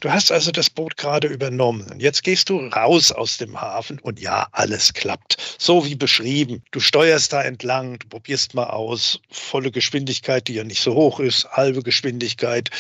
Du 0.01 0.11
hast 0.11 0.31
also 0.31 0.51
das 0.51 0.71
Boot 0.71 0.97
gerade 0.97 1.29
übernommen. 1.29 1.99
Jetzt 1.99 2.23
gehst 2.23 2.49
du 2.49 2.59
raus 2.69 3.13
aus 3.13 3.37
dem 3.37 3.61
Hafen 3.61 3.99
und 3.99 4.21
ja, 4.21 4.49
alles 4.53 4.95
klappt. 4.95 5.37
So 5.59 5.85
wie 5.85 5.95
beschrieben. 5.95 6.63
Du 6.71 6.81
steuerst 6.81 7.33
da 7.33 7.43
entlang, 7.43 7.99
du 7.99 8.09
probierst 8.09 8.55
mal 8.55 8.71
aus, 8.71 9.21
volle 9.31 9.71
Geschwindigkeit, 9.71 9.88
die 9.93 10.55
ja 10.55 10.65
nicht 10.65 10.83
so 10.83 10.95
hoch 10.95 11.21
ist, 11.21 11.49
halbe 11.51 11.83
Geschwindigkeit, 11.83 12.71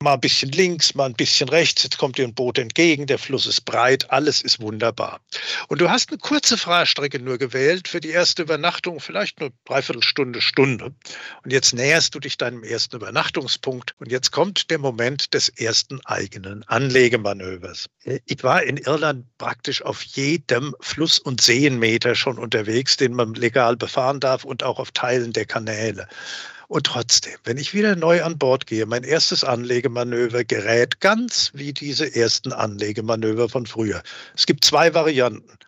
mal 0.00 0.14
ein 0.14 0.20
bisschen 0.20 0.50
links, 0.50 0.94
mal 0.94 1.06
ein 1.06 1.14
bisschen 1.14 1.48
rechts. 1.48 1.82
Jetzt 1.82 1.98
kommt 1.98 2.18
dir 2.18 2.26
ein 2.26 2.34
Boot 2.34 2.58
entgegen, 2.58 3.06
der 3.06 3.18
Fluss 3.18 3.46
ist 3.46 3.62
breit, 3.62 4.10
alles 4.10 4.42
ist 4.42 4.60
wunderbar. 4.60 5.20
Und 5.68 5.80
du 5.80 5.90
hast 5.90 6.10
eine 6.10 6.18
kurze 6.18 6.56
Fahrstrecke 6.56 7.18
nur 7.18 7.38
gewählt 7.38 7.88
für 7.88 8.00
die 8.00 8.10
erste 8.10 8.42
Übernachtung, 8.42 9.00
vielleicht 9.00 9.40
nur 9.40 9.50
dreiviertel 9.64 10.02
Stunde, 10.02 10.40
Stunde. 10.40 10.94
Und 11.44 11.52
jetzt 11.52 11.74
näherst 11.74 12.14
du 12.14 12.20
dich 12.20 12.36
deinem 12.38 12.62
ersten 12.62 12.96
Übernachtungspunkt 12.96 13.94
und 13.98 14.10
jetzt 14.10 14.30
kommt 14.32 14.70
der 14.70 14.78
Moment 14.78 15.34
des 15.34 15.48
ersten 15.48 16.00
eigenen 16.04 16.62
Anlegemanövers. 16.64 17.86
Ich 18.26 18.42
war 18.42 18.62
in 18.62 18.76
Irland 18.76 19.24
praktisch 19.38 19.82
auf 19.82 20.02
jedem 20.02 20.74
Fluss- 20.80 21.18
und 21.18 21.40
Seenmeter 21.40 22.14
schon 22.14 22.38
unterwegs, 22.38 22.96
den 22.96 23.12
man 23.12 23.34
legal 23.34 23.76
befahren 23.76 24.20
darf 24.20 24.44
und 24.44 24.62
auch 24.62 24.78
auf 24.78 24.90
Teilen 24.92 25.32
der 25.32 25.46
Kanäle. 25.46 26.08
Und 26.68 26.86
trotzdem, 26.86 27.36
wenn 27.44 27.58
ich 27.58 27.74
wieder 27.74 27.96
neu 27.96 28.22
an 28.22 28.38
Bord 28.38 28.66
gehe, 28.66 28.86
mein 28.86 29.04
erstes 29.04 29.44
Anlegemanöver 29.44 30.44
gerät 30.44 31.00
ganz 31.00 31.50
wie 31.54 31.72
diese 31.72 32.14
ersten 32.14 32.52
Anlegemanöver 32.52 33.48
von 33.48 33.66
früher. 33.66 34.02
Es 34.34 34.46
gibt 34.46 34.64
zwei 34.64 34.94
Varianten. 34.94 35.58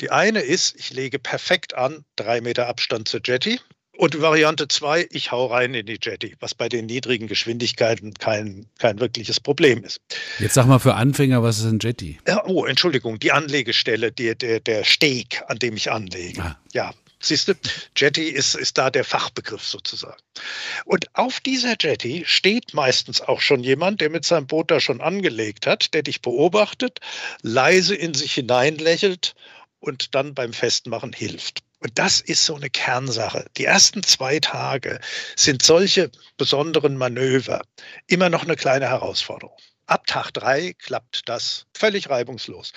Die 0.00 0.10
eine 0.10 0.40
ist, 0.40 0.76
ich 0.76 0.92
lege 0.92 1.18
perfekt 1.18 1.74
an, 1.74 2.04
drei 2.16 2.40
Meter 2.40 2.68
Abstand 2.68 3.08
zur 3.08 3.20
Jetty. 3.24 3.60
Und 3.98 4.20
Variante 4.20 4.68
zwei, 4.68 5.06
ich 5.10 5.32
hau 5.32 5.46
rein 5.46 5.72
in 5.72 5.86
die 5.86 5.98
Jetty, 6.00 6.36
was 6.40 6.54
bei 6.54 6.68
den 6.68 6.84
niedrigen 6.84 7.28
Geschwindigkeiten 7.28 8.12
kein, 8.12 8.66
kein 8.78 9.00
wirkliches 9.00 9.40
Problem 9.40 9.82
ist. 9.84 10.00
Jetzt 10.38 10.52
sag 10.52 10.66
mal 10.66 10.78
für 10.78 10.94
Anfänger, 10.94 11.42
was 11.42 11.58
ist 11.58 11.64
ein 11.64 11.78
Jetty? 11.80 12.18
Ja, 12.28 12.44
oh, 12.44 12.66
Entschuldigung, 12.66 13.18
die 13.18 13.32
Anlegestelle, 13.32 14.12
die, 14.12 14.36
der, 14.36 14.60
der 14.60 14.84
Steg, 14.84 15.42
an 15.48 15.58
dem 15.58 15.76
ich 15.76 15.90
anlege. 15.90 16.42
Ah. 16.42 16.58
Ja, 16.74 16.92
Siehst 17.20 17.48
du, 17.48 17.54
Jetty 17.96 18.28
ist, 18.28 18.54
ist 18.54 18.78
da 18.78 18.90
der 18.90 19.04
Fachbegriff 19.04 19.66
sozusagen. 19.66 20.20
Und 20.84 21.06
auf 21.14 21.40
dieser 21.40 21.74
Jetty 21.80 22.24
steht 22.26 22.74
meistens 22.74 23.20
auch 23.20 23.40
schon 23.40 23.64
jemand, 23.64 24.00
der 24.00 24.10
mit 24.10 24.24
seinem 24.24 24.46
Boot 24.46 24.70
da 24.70 24.80
schon 24.80 25.00
angelegt 25.00 25.66
hat, 25.66 25.94
der 25.94 26.02
dich 26.02 26.20
beobachtet, 26.20 27.00
leise 27.42 27.94
in 27.94 28.14
sich 28.14 28.34
hineinlächelt 28.34 29.34
und 29.80 30.14
dann 30.14 30.34
beim 30.34 30.52
Festmachen 30.52 31.12
hilft. 31.12 31.62
Und 31.80 31.98
das 31.98 32.20
ist 32.20 32.44
so 32.44 32.54
eine 32.56 32.70
Kernsache. 32.70 33.46
Die 33.56 33.64
ersten 33.64 34.02
zwei 34.02 34.40
Tage 34.40 35.00
sind 35.36 35.62
solche 35.62 36.10
besonderen 36.36 36.96
Manöver 36.96 37.62
immer 38.06 38.30
noch 38.30 38.44
eine 38.44 38.56
kleine 38.56 38.88
Herausforderung. 38.88 39.56
Ab 39.86 40.06
Tag 40.06 40.32
drei 40.32 40.72
klappt 40.72 41.28
das 41.28 41.66
völlig 41.72 42.10
reibungslos. 42.10 42.72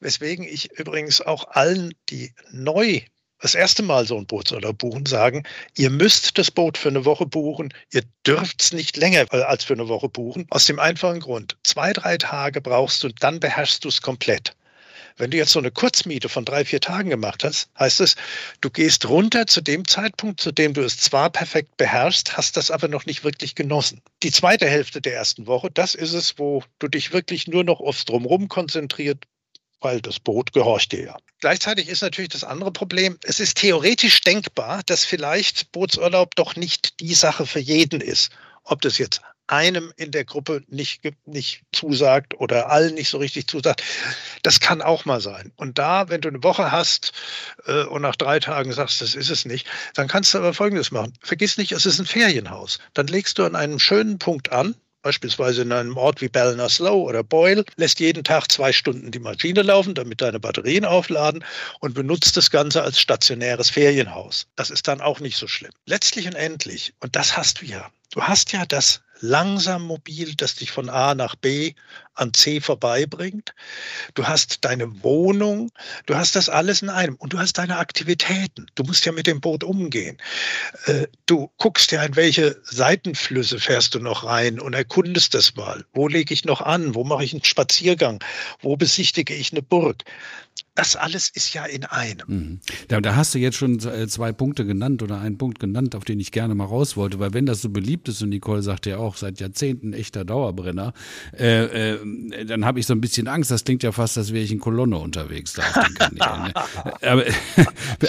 Weswegen 0.00 0.44
ich 0.44 0.72
übrigens 0.72 1.20
auch 1.20 1.46
allen, 1.48 1.94
die 2.08 2.34
neu 2.50 3.02
das 3.40 3.54
erste 3.54 3.82
Mal 3.82 4.06
so 4.06 4.16
ein 4.16 4.26
Bootsurlaub 4.26 4.78
buchen, 4.78 5.06
sagen, 5.06 5.44
ihr 5.76 5.90
müsst 5.90 6.38
das 6.38 6.50
Boot 6.50 6.76
für 6.76 6.88
eine 6.88 7.04
Woche 7.04 7.26
buchen, 7.26 7.72
ihr 7.92 8.02
dürft 8.26 8.62
es 8.62 8.72
nicht 8.72 8.96
länger 8.96 9.26
äh, 9.32 9.42
als 9.42 9.64
für 9.64 9.74
eine 9.74 9.88
Woche 9.88 10.08
buchen. 10.08 10.46
Aus 10.50 10.66
dem 10.66 10.78
einfachen 10.78 11.20
Grund, 11.20 11.56
zwei, 11.62 11.92
drei 11.92 12.18
Tage 12.18 12.60
brauchst 12.60 13.02
du, 13.02 13.08
dann 13.08 13.40
beherrschst 13.40 13.84
du 13.84 13.88
es 13.88 14.02
komplett. 14.02 14.54
Wenn 15.16 15.32
du 15.32 15.36
jetzt 15.36 15.50
so 15.50 15.58
eine 15.58 15.72
Kurzmiete 15.72 16.28
von 16.28 16.44
drei, 16.44 16.64
vier 16.64 16.80
Tagen 16.80 17.10
gemacht 17.10 17.42
hast, 17.42 17.70
heißt 17.76 18.00
es, 18.00 18.14
du 18.60 18.70
gehst 18.70 19.08
runter 19.08 19.48
zu 19.48 19.60
dem 19.60 19.86
Zeitpunkt, 19.86 20.40
zu 20.40 20.52
dem 20.52 20.74
du 20.74 20.82
es 20.82 20.96
zwar 20.98 21.28
perfekt 21.30 21.76
beherrschst, 21.76 22.36
hast 22.36 22.56
das 22.56 22.70
aber 22.70 22.86
noch 22.86 23.04
nicht 23.04 23.24
wirklich 23.24 23.56
genossen. 23.56 24.00
Die 24.22 24.30
zweite 24.30 24.66
Hälfte 24.66 25.00
der 25.00 25.14
ersten 25.14 25.48
Woche, 25.48 25.70
das 25.72 25.96
ist 25.96 26.12
es, 26.12 26.38
wo 26.38 26.62
du 26.78 26.86
dich 26.86 27.12
wirklich 27.12 27.48
nur 27.48 27.64
noch 27.64 27.80
aufs 27.80 28.04
Drumherum 28.04 28.48
konzentriert 28.48 29.24
weil 29.80 30.00
das 30.00 30.18
Boot 30.18 30.52
gehorcht 30.52 30.92
dir 30.92 31.04
ja. 31.04 31.16
Gleichzeitig 31.40 31.88
ist 31.88 32.02
natürlich 32.02 32.30
das 32.30 32.44
andere 32.44 32.72
Problem, 32.72 33.18
es 33.22 33.38
ist 33.38 33.58
theoretisch 33.58 34.20
denkbar, 34.22 34.82
dass 34.86 35.04
vielleicht 35.04 35.70
Bootsurlaub 35.72 36.34
doch 36.34 36.56
nicht 36.56 36.98
die 37.00 37.14
Sache 37.14 37.46
für 37.46 37.60
jeden 37.60 38.00
ist. 38.00 38.30
Ob 38.64 38.80
das 38.82 38.98
jetzt 38.98 39.22
einem 39.48 39.92
in 39.96 40.10
der 40.10 40.24
Gruppe 40.24 40.62
nicht, 40.68 41.02
nicht 41.26 41.62
zusagt 41.72 42.34
oder 42.38 42.70
allen 42.70 42.94
nicht 42.94 43.08
so 43.08 43.18
richtig 43.18 43.46
zusagt. 43.48 43.82
Das 44.42 44.60
kann 44.60 44.82
auch 44.82 45.04
mal 45.04 45.20
sein. 45.20 45.52
Und 45.56 45.78
da, 45.78 46.08
wenn 46.08 46.20
du 46.20 46.28
eine 46.28 46.42
Woche 46.42 46.70
hast 46.70 47.12
äh, 47.66 47.84
und 47.84 48.02
nach 48.02 48.16
drei 48.16 48.38
Tagen 48.40 48.72
sagst, 48.72 49.00
das 49.00 49.14
ist 49.14 49.30
es 49.30 49.44
nicht, 49.44 49.66
dann 49.94 50.06
kannst 50.06 50.34
du 50.34 50.38
aber 50.38 50.54
Folgendes 50.54 50.90
machen. 50.90 51.14
Vergiss 51.22 51.56
nicht, 51.56 51.72
es 51.72 51.86
ist 51.86 51.98
ein 51.98 52.06
Ferienhaus. 52.06 52.78
Dann 52.94 53.06
legst 53.06 53.38
du 53.38 53.44
an 53.44 53.56
einem 53.56 53.78
schönen 53.78 54.18
Punkt 54.18 54.52
an, 54.52 54.74
beispielsweise 55.02 55.62
in 55.62 55.72
einem 55.72 55.96
Ort 55.96 56.20
wie 56.20 56.28
Ballinasloe 56.28 57.02
oder 57.02 57.22
Boyle, 57.22 57.64
lässt 57.76 58.00
jeden 58.00 58.24
Tag 58.24 58.50
zwei 58.50 58.72
Stunden 58.72 59.10
die 59.10 59.18
Maschine 59.18 59.62
laufen, 59.62 59.94
damit 59.94 60.20
deine 60.20 60.40
Batterien 60.40 60.84
aufladen 60.84 61.44
und 61.80 61.94
benutzt 61.94 62.36
das 62.36 62.50
Ganze 62.50 62.82
als 62.82 63.00
stationäres 63.00 63.70
Ferienhaus. 63.70 64.46
Das 64.56 64.70
ist 64.70 64.88
dann 64.88 65.00
auch 65.00 65.20
nicht 65.20 65.36
so 65.36 65.46
schlimm. 65.46 65.72
Letztlich 65.86 66.26
und 66.26 66.34
endlich, 66.34 66.94
und 67.00 67.16
das 67.16 67.36
hast 67.36 67.60
du 67.60 67.66
ja, 67.66 67.90
du 68.12 68.22
hast 68.22 68.52
ja 68.52 68.66
das 68.66 69.02
langsam 69.20 69.82
mobil, 69.82 70.34
das 70.36 70.54
dich 70.54 70.70
von 70.70 70.88
A 70.88 71.14
nach 71.14 71.34
B 71.34 71.74
an 72.18 72.32
C 72.34 72.60
vorbeibringt. 72.60 73.54
Du 74.14 74.26
hast 74.26 74.64
deine 74.64 75.02
Wohnung, 75.02 75.70
du 76.06 76.16
hast 76.16 76.36
das 76.36 76.48
alles 76.48 76.82
in 76.82 76.90
einem 76.90 77.16
und 77.16 77.32
du 77.32 77.38
hast 77.38 77.58
deine 77.58 77.78
Aktivitäten. 77.78 78.66
Du 78.74 78.82
musst 78.84 79.04
ja 79.06 79.12
mit 79.12 79.26
dem 79.26 79.40
Boot 79.40 79.64
umgehen. 79.64 80.18
Äh, 80.86 81.06
du 81.26 81.50
guckst 81.58 81.92
ja, 81.92 82.02
in 82.02 82.16
welche 82.16 82.60
Seitenflüsse 82.64 83.58
fährst 83.58 83.94
du 83.94 84.00
noch 84.00 84.24
rein 84.24 84.60
und 84.60 84.74
erkundest 84.74 85.34
das 85.34 85.54
mal. 85.56 85.84
Wo 85.92 86.08
lege 86.08 86.34
ich 86.34 86.44
noch 86.44 86.60
an? 86.60 86.94
Wo 86.94 87.04
mache 87.04 87.24
ich 87.24 87.32
einen 87.32 87.44
Spaziergang? 87.44 88.22
Wo 88.60 88.76
besichtige 88.76 89.34
ich 89.34 89.52
eine 89.52 89.62
Burg? 89.62 90.04
Das 90.78 90.94
alles 90.94 91.28
ist 91.28 91.54
ja 91.54 91.64
in 91.64 91.84
einem. 91.84 92.26
Mhm. 92.28 92.60
Da, 92.86 93.00
da, 93.00 93.16
hast 93.16 93.34
du 93.34 93.40
jetzt 93.40 93.56
schon 93.56 93.80
äh, 93.80 94.06
zwei 94.06 94.30
Punkte 94.30 94.64
genannt 94.64 95.02
oder 95.02 95.20
einen 95.20 95.36
Punkt 95.36 95.58
genannt, 95.58 95.96
auf 95.96 96.04
den 96.04 96.20
ich 96.20 96.30
gerne 96.30 96.54
mal 96.54 96.66
raus 96.66 96.96
wollte, 96.96 97.18
weil 97.18 97.34
wenn 97.34 97.46
das 97.46 97.62
so 97.62 97.70
beliebt 97.70 98.08
ist 98.08 98.22
und 98.22 98.28
Nicole 98.28 98.62
sagt 98.62 98.86
ja 98.86 98.98
auch 98.98 99.16
seit 99.16 99.40
Jahrzehnten 99.40 99.92
echter 99.92 100.24
Dauerbrenner, 100.24 100.92
äh, 101.36 101.94
äh, 101.94 101.98
dann 102.46 102.64
habe 102.64 102.80
ich 102.80 102.86
so 102.86 102.94
ein 102.94 103.00
bisschen 103.00 103.28
Angst. 103.28 103.50
Das 103.50 103.64
klingt 103.64 103.82
ja 103.82 103.92
fast, 103.92 104.18
als 104.18 104.32
wäre 104.32 104.44
ich 104.44 104.52
in 104.52 104.58
Kolonne 104.58 104.98
unterwegs 104.98 105.52
da. 105.54 105.62
Ne? 106.10 106.54
aber, 107.02 107.24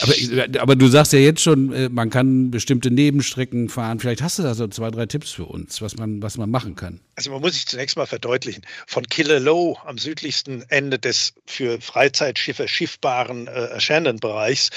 aber, 0.01 0.61
aber, 0.61 0.75
du 0.75 0.87
sagst 0.87 1.13
ja 1.13 1.19
jetzt 1.19 1.41
schon, 1.41 1.73
äh, 1.73 1.89
man 1.89 2.09
kann 2.09 2.51
bestimmte 2.51 2.91
Nebenstrecken 2.91 3.69
fahren. 3.69 3.99
Vielleicht 3.99 4.21
hast 4.21 4.39
du 4.39 4.43
da 4.43 4.53
so 4.53 4.67
zwei, 4.67 4.91
drei 4.91 5.05
Tipps 5.05 5.31
für 5.31 5.45
uns, 5.45 5.81
was 5.81 5.97
man, 5.97 6.21
was 6.21 6.37
man 6.37 6.49
machen 6.49 6.75
kann. 6.75 6.99
Also 7.15 7.31
man 7.31 7.41
muss 7.41 7.53
sich 7.53 7.67
zunächst 7.67 7.97
mal 7.97 8.05
verdeutlichen, 8.05 8.63
von 8.87 9.05
Killaloe 9.05 9.75
am 9.85 9.97
südlichsten 9.97 10.63
Ende 10.69 10.97
des 10.97 11.33
für 11.45 11.81
Freizeitschiffe 11.81 12.67
schiffbaren 12.67 13.47
äh, 13.47 13.79
Shannon-Bereichs 13.79 14.69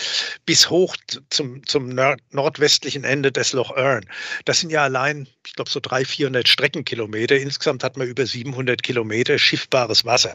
bis 0.44 0.68
hoch 0.68 0.96
zum, 1.30 1.64
zum 1.66 1.88
nord 1.88 2.20
nordwestlichen 2.32 3.04
Ende 3.04 3.30
des 3.30 3.52
Loch 3.52 3.76
Earn. 3.76 4.04
Das 4.44 4.60
sind 4.60 4.70
ja 4.70 4.82
allein, 4.82 5.28
ich 5.46 5.54
glaube, 5.54 5.70
so 5.70 5.80
300, 5.80 6.08
400 6.08 6.48
Streckenkilometer. 6.48 7.36
Insgesamt 7.36 7.84
hat 7.84 7.96
man 7.96 8.08
über 8.08 8.26
700 8.26 8.82
Kilometer 8.82 9.11
schiffbares 9.38 10.04
Wasser. 10.04 10.34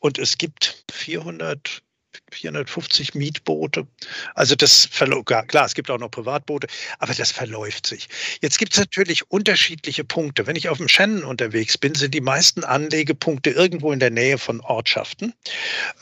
Und 0.00 0.18
es 0.18 0.38
gibt 0.38 0.84
400 0.92 1.82
450 2.30 3.14
Mietboote. 3.14 3.86
Also 4.34 4.54
das 4.54 4.88
klar, 4.90 5.66
es 5.66 5.74
gibt 5.74 5.90
auch 5.90 5.98
noch 5.98 6.10
Privatboote, 6.10 6.66
aber 6.98 7.14
das 7.14 7.30
verläuft 7.30 7.86
sich. 7.86 8.08
Jetzt 8.40 8.58
gibt 8.58 8.72
es 8.72 8.78
natürlich 8.78 9.30
unterschiedliche 9.30 10.04
Punkte. 10.04 10.46
Wenn 10.46 10.56
ich 10.56 10.68
auf 10.68 10.78
dem 10.78 10.88
Shannon 10.88 11.24
unterwegs 11.24 11.78
bin, 11.78 11.94
sind 11.94 12.14
die 12.14 12.20
meisten 12.20 12.64
Anlegepunkte 12.64 13.50
irgendwo 13.50 13.92
in 13.92 14.00
der 14.00 14.10
Nähe 14.10 14.38
von 14.38 14.60
Ortschaften. 14.60 15.32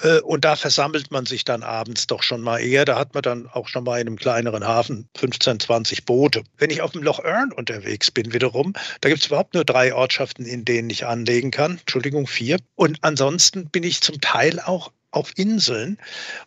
Äh, 0.02 0.20
und 0.20 0.44
da 0.44 0.56
versammelt 0.56 1.10
man 1.10 1.26
sich 1.26 1.44
dann 1.44 1.62
abends 1.62 2.06
doch 2.06 2.22
schon 2.22 2.40
mal 2.40 2.58
eher. 2.58 2.84
Da 2.84 2.98
hat 2.98 3.14
man 3.14 3.22
dann 3.22 3.48
auch 3.48 3.68
schon 3.68 3.84
mal 3.84 4.00
in 4.00 4.06
einem 4.06 4.16
kleineren 4.16 4.66
Hafen 4.66 5.08
15, 5.16 5.60
20 5.60 6.04
Boote. 6.04 6.42
Wenn 6.58 6.70
ich 6.70 6.82
auf 6.82 6.92
dem 6.92 7.02
Loch 7.02 7.20
Earn 7.24 7.52
unterwegs 7.52 8.10
bin, 8.10 8.32
wiederum, 8.32 8.72
da 9.00 9.08
gibt 9.08 9.20
es 9.20 9.26
überhaupt 9.26 9.54
nur 9.54 9.64
drei 9.64 9.94
Ortschaften, 9.94 10.46
in 10.46 10.64
denen 10.64 10.90
ich 10.90 11.06
anlegen 11.06 11.50
kann. 11.50 11.78
Entschuldigung, 11.78 12.26
vier. 12.26 12.58
Und 12.74 12.98
ansonsten 13.02 13.68
bin 13.68 13.82
ich 13.82 14.00
zum 14.00 14.20
Teil 14.20 14.60
auch 14.60 14.92
auf 15.12 15.32
Inseln, 15.36 15.98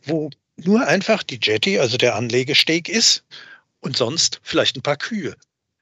wo 0.03 0.29
nur 0.57 0.86
einfach 0.86 1.24
die 1.24 1.39
Jetty, 1.41 1.79
also 1.79 1.98
der 1.98 2.15
Anlegesteg 2.15 2.89
ist 2.89 3.24
und 3.81 3.98
sonst 3.98 4.39
vielleicht 4.43 4.75
ein 4.75 4.81
paar 4.81 4.98
Kühe. 4.98 5.36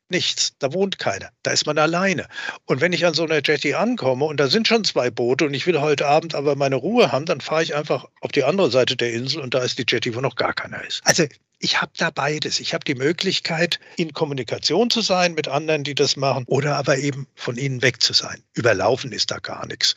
Nichts, 0.09 0.53
da 0.59 0.73
wohnt 0.73 0.99
keiner, 0.99 1.29
da 1.41 1.51
ist 1.51 1.65
man 1.65 1.77
alleine. 1.77 2.27
Und 2.65 2.81
wenn 2.81 2.93
ich 2.93 3.05
an 3.05 3.13
so 3.13 3.23
einer 3.23 3.41
Jetty 3.43 3.73
ankomme 3.73 4.25
und 4.25 4.37
da 4.39 4.47
sind 4.47 4.67
schon 4.67 4.83
zwei 4.83 5.09
Boote 5.09 5.45
und 5.45 5.53
ich 5.53 5.65
will 5.65 5.79
heute 5.79 6.05
Abend 6.07 6.35
aber 6.35 6.55
meine 6.55 6.75
Ruhe 6.75 7.11
haben, 7.11 7.25
dann 7.25 7.41
fahre 7.41 7.63
ich 7.63 7.73
einfach 7.73 8.05
auf 8.21 8.31
die 8.31 8.43
andere 8.43 8.69
Seite 8.69 8.95
der 8.95 9.13
Insel 9.13 9.41
und 9.41 9.53
da 9.53 9.63
ist 9.63 9.79
die 9.79 9.85
Jetty, 9.87 10.13
wo 10.13 10.21
noch 10.21 10.35
gar 10.35 10.53
keiner 10.53 10.85
ist. 10.85 11.01
Also 11.05 11.25
ich 11.63 11.81
habe 11.81 11.93
da 11.97 12.09
beides. 12.09 12.59
Ich 12.59 12.73
habe 12.73 12.83
die 12.83 12.93
Möglichkeit, 12.93 13.79
in 13.95 14.11
Kommunikation 14.11 14.89
zu 14.89 14.99
sein 14.99 15.33
mit 15.33 15.47
anderen, 15.47 15.85
die 15.85 15.95
das 15.95 16.17
machen, 16.17 16.43
oder 16.47 16.75
aber 16.75 16.97
eben 16.97 17.25
von 17.35 17.57
ihnen 17.57 17.81
weg 17.81 18.01
zu 18.01 18.11
sein. 18.11 18.43
Überlaufen 18.53 19.13
ist 19.13 19.31
da 19.31 19.37
gar 19.37 19.65
nichts. 19.67 19.95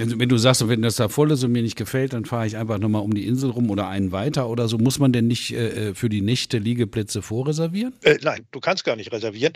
Also 0.00 0.18
wenn 0.18 0.30
du 0.30 0.38
sagst, 0.38 0.66
wenn 0.66 0.80
das 0.80 0.96
da 0.96 1.10
voll 1.10 1.30
ist 1.32 1.44
und 1.44 1.52
mir 1.52 1.62
nicht 1.62 1.76
gefällt, 1.76 2.14
dann 2.14 2.24
fahre 2.24 2.46
ich 2.46 2.56
einfach 2.56 2.78
nochmal 2.78 3.02
um 3.02 3.12
die 3.12 3.26
Insel 3.26 3.50
rum 3.50 3.70
oder 3.70 3.88
einen 3.88 4.10
weiter 4.10 4.48
oder 4.48 4.68
so. 4.68 4.78
Muss 4.78 4.98
man 4.98 5.12
denn 5.12 5.26
nicht 5.26 5.52
äh, 5.52 5.94
für 5.94 6.08
die 6.08 6.22
Nächte 6.22 6.56
Liegeplätze 6.56 7.20
vorreservieren? 7.20 7.92
Äh, 8.00 8.16
nein, 8.22 8.46
du 8.50 8.60
kannst 8.60 8.84
gar 8.84 8.96
nicht 8.96 9.12
reservieren, 9.12 9.52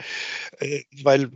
äh, 0.58 0.82
weil 1.02 1.30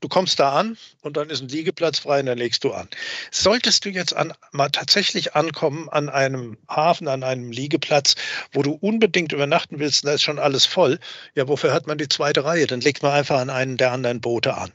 du 0.00 0.08
kommst 0.08 0.40
da 0.40 0.54
an 0.54 0.76
und 1.02 1.16
dann 1.16 1.30
ist 1.30 1.40
ein 1.40 1.48
Liegeplatz 1.48 2.00
frei 2.00 2.18
und 2.18 2.26
dann 2.26 2.38
legst 2.38 2.64
du 2.64 2.72
an. 2.72 2.88
Solltest 3.30 3.84
du 3.84 3.90
jetzt 3.90 4.14
an, 4.16 4.32
mal 4.50 4.70
tatsächlich 4.70 5.36
ankommen 5.36 5.88
an 5.88 6.08
einem 6.08 6.58
Hafen, 6.68 7.06
an 7.06 7.22
einem 7.22 7.52
Liegeplatz, 7.52 8.16
wo 8.52 8.62
du 8.62 8.72
unbedingt 8.72 9.03
unbedingt 9.04 9.32
übernachten 9.32 9.78
willst, 9.78 10.06
da 10.06 10.14
ist 10.14 10.22
schon 10.22 10.38
alles 10.38 10.66
voll, 10.66 10.98
ja, 11.34 11.46
wofür 11.46 11.72
hat 11.72 11.86
man 11.86 11.98
die 11.98 12.08
zweite 12.08 12.44
Reihe? 12.44 12.66
Dann 12.66 12.80
legt 12.80 13.02
man 13.02 13.12
einfach 13.12 13.38
an 13.38 13.50
einen 13.50 13.76
der 13.76 13.92
anderen 13.92 14.20
Boote 14.20 14.56
an. 14.56 14.72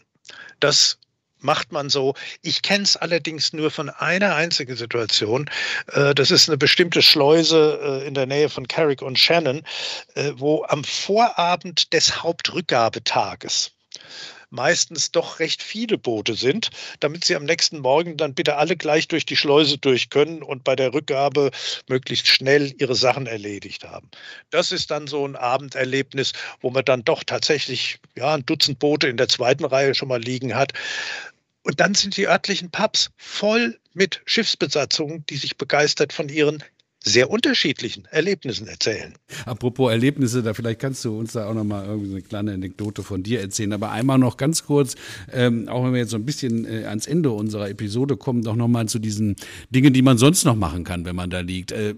Das 0.59 0.97
macht 1.39 1.71
man 1.71 1.89
so. 1.89 2.15
Ich 2.41 2.61
kenne 2.61 2.83
es 2.83 2.97
allerdings 2.97 3.53
nur 3.53 3.71
von 3.71 3.89
einer 3.89 4.35
einzigen 4.35 4.75
Situation. 4.75 5.49
Äh, 5.93 6.13
das 6.13 6.31
ist 6.31 6.49
eine 6.49 6.57
bestimmte 6.57 7.01
Schleuse 7.01 7.79
äh, 7.81 8.07
in 8.07 8.13
der 8.13 8.25
Nähe 8.25 8.49
von 8.49 8.67
Carrick 8.67 9.01
und 9.01 9.17
Shannon, 9.17 9.63
äh, 10.15 10.31
wo 10.35 10.63
am 10.67 10.83
Vorabend 10.83 11.93
des 11.93 12.21
Hauptrückgabetages 12.21 13.71
meistens 14.49 15.11
doch 15.11 15.39
recht 15.39 15.61
viele 15.61 15.97
Boote 15.97 16.35
sind, 16.35 16.69
damit 16.99 17.25
sie 17.25 17.35
am 17.35 17.45
nächsten 17.45 17.79
Morgen 17.79 18.17
dann 18.17 18.33
bitte 18.33 18.57
alle 18.57 18.75
gleich 18.75 19.07
durch 19.07 19.25
die 19.25 19.35
Schleuse 19.35 19.77
durch 19.77 20.09
können 20.09 20.43
und 20.43 20.63
bei 20.63 20.75
der 20.75 20.93
Rückgabe 20.93 21.51
möglichst 21.87 22.27
schnell 22.27 22.73
ihre 22.79 22.95
Sachen 22.95 23.27
erledigt 23.27 23.83
haben. 23.83 24.09
Das 24.49 24.71
ist 24.71 24.91
dann 24.91 25.07
so 25.07 25.25
ein 25.25 25.35
Abenderlebnis, 25.35 26.33
wo 26.61 26.69
man 26.69 26.85
dann 26.85 27.03
doch 27.03 27.23
tatsächlich 27.23 27.99
ja, 28.15 28.33
ein 28.33 28.45
Dutzend 28.45 28.79
Boote 28.79 29.07
in 29.07 29.17
der 29.17 29.27
zweiten 29.27 29.65
Reihe 29.65 29.95
schon 29.95 30.07
mal 30.07 30.21
liegen 30.21 30.55
hat. 30.55 30.73
Und 31.63 31.79
dann 31.79 31.93
sind 31.93 32.17
die 32.17 32.27
örtlichen 32.27 32.71
Pubs 32.71 33.11
voll 33.17 33.77
mit 33.93 34.21
Schiffsbesatzungen, 34.25 35.25
die 35.29 35.37
sich 35.37 35.57
begeistert 35.57 36.13
von 36.13 36.29
ihren 36.29 36.63
sehr 37.03 37.29
unterschiedlichen 37.29 38.05
Erlebnissen 38.11 38.67
erzählen. 38.67 39.13
Apropos 39.45 39.89
Erlebnisse, 39.91 40.43
da 40.43 40.53
vielleicht 40.53 40.79
kannst 40.79 41.05
du 41.05 41.17
uns 41.17 41.31
da 41.31 41.47
auch 41.47 41.53
noch 41.53 41.63
mal 41.63 41.85
irgendwie 41.85 42.11
eine 42.11 42.21
kleine 42.21 42.53
Anekdote 42.53 43.03
von 43.03 43.23
dir 43.23 43.39
erzählen. 43.39 43.71
Aber 43.71 43.91
einmal 43.91 44.17
noch 44.17 44.35
ganz 44.35 44.65
kurz, 44.65 44.95
ähm, 45.31 45.69
auch 45.69 45.83
wenn 45.85 45.93
wir 45.93 46.01
jetzt 46.01 46.11
so 46.11 46.17
ein 46.17 46.25
bisschen 46.25 46.65
äh, 46.65 46.85
ans 46.85 47.07
Ende 47.07 47.31
unserer 47.31 47.69
Episode 47.69 48.17
kommen, 48.17 48.43
doch 48.43 48.55
noch 48.55 48.67
mal 48.67 48.87
zu 48.87 48.99
diesen 48.99 49.37
Dingen, 49.69 49.93
die 49.93 50.01
man 50.01 50.17
sonst 50.17 50.43
noch 50.43 50.55
machen 50.55 50.83
kann, 50.83 51.05
wenn 51.05 51.15
man 51.15 51.29
da 51.29 51.39
liegt. 51.39 51.71
Äh, 51.71 51.95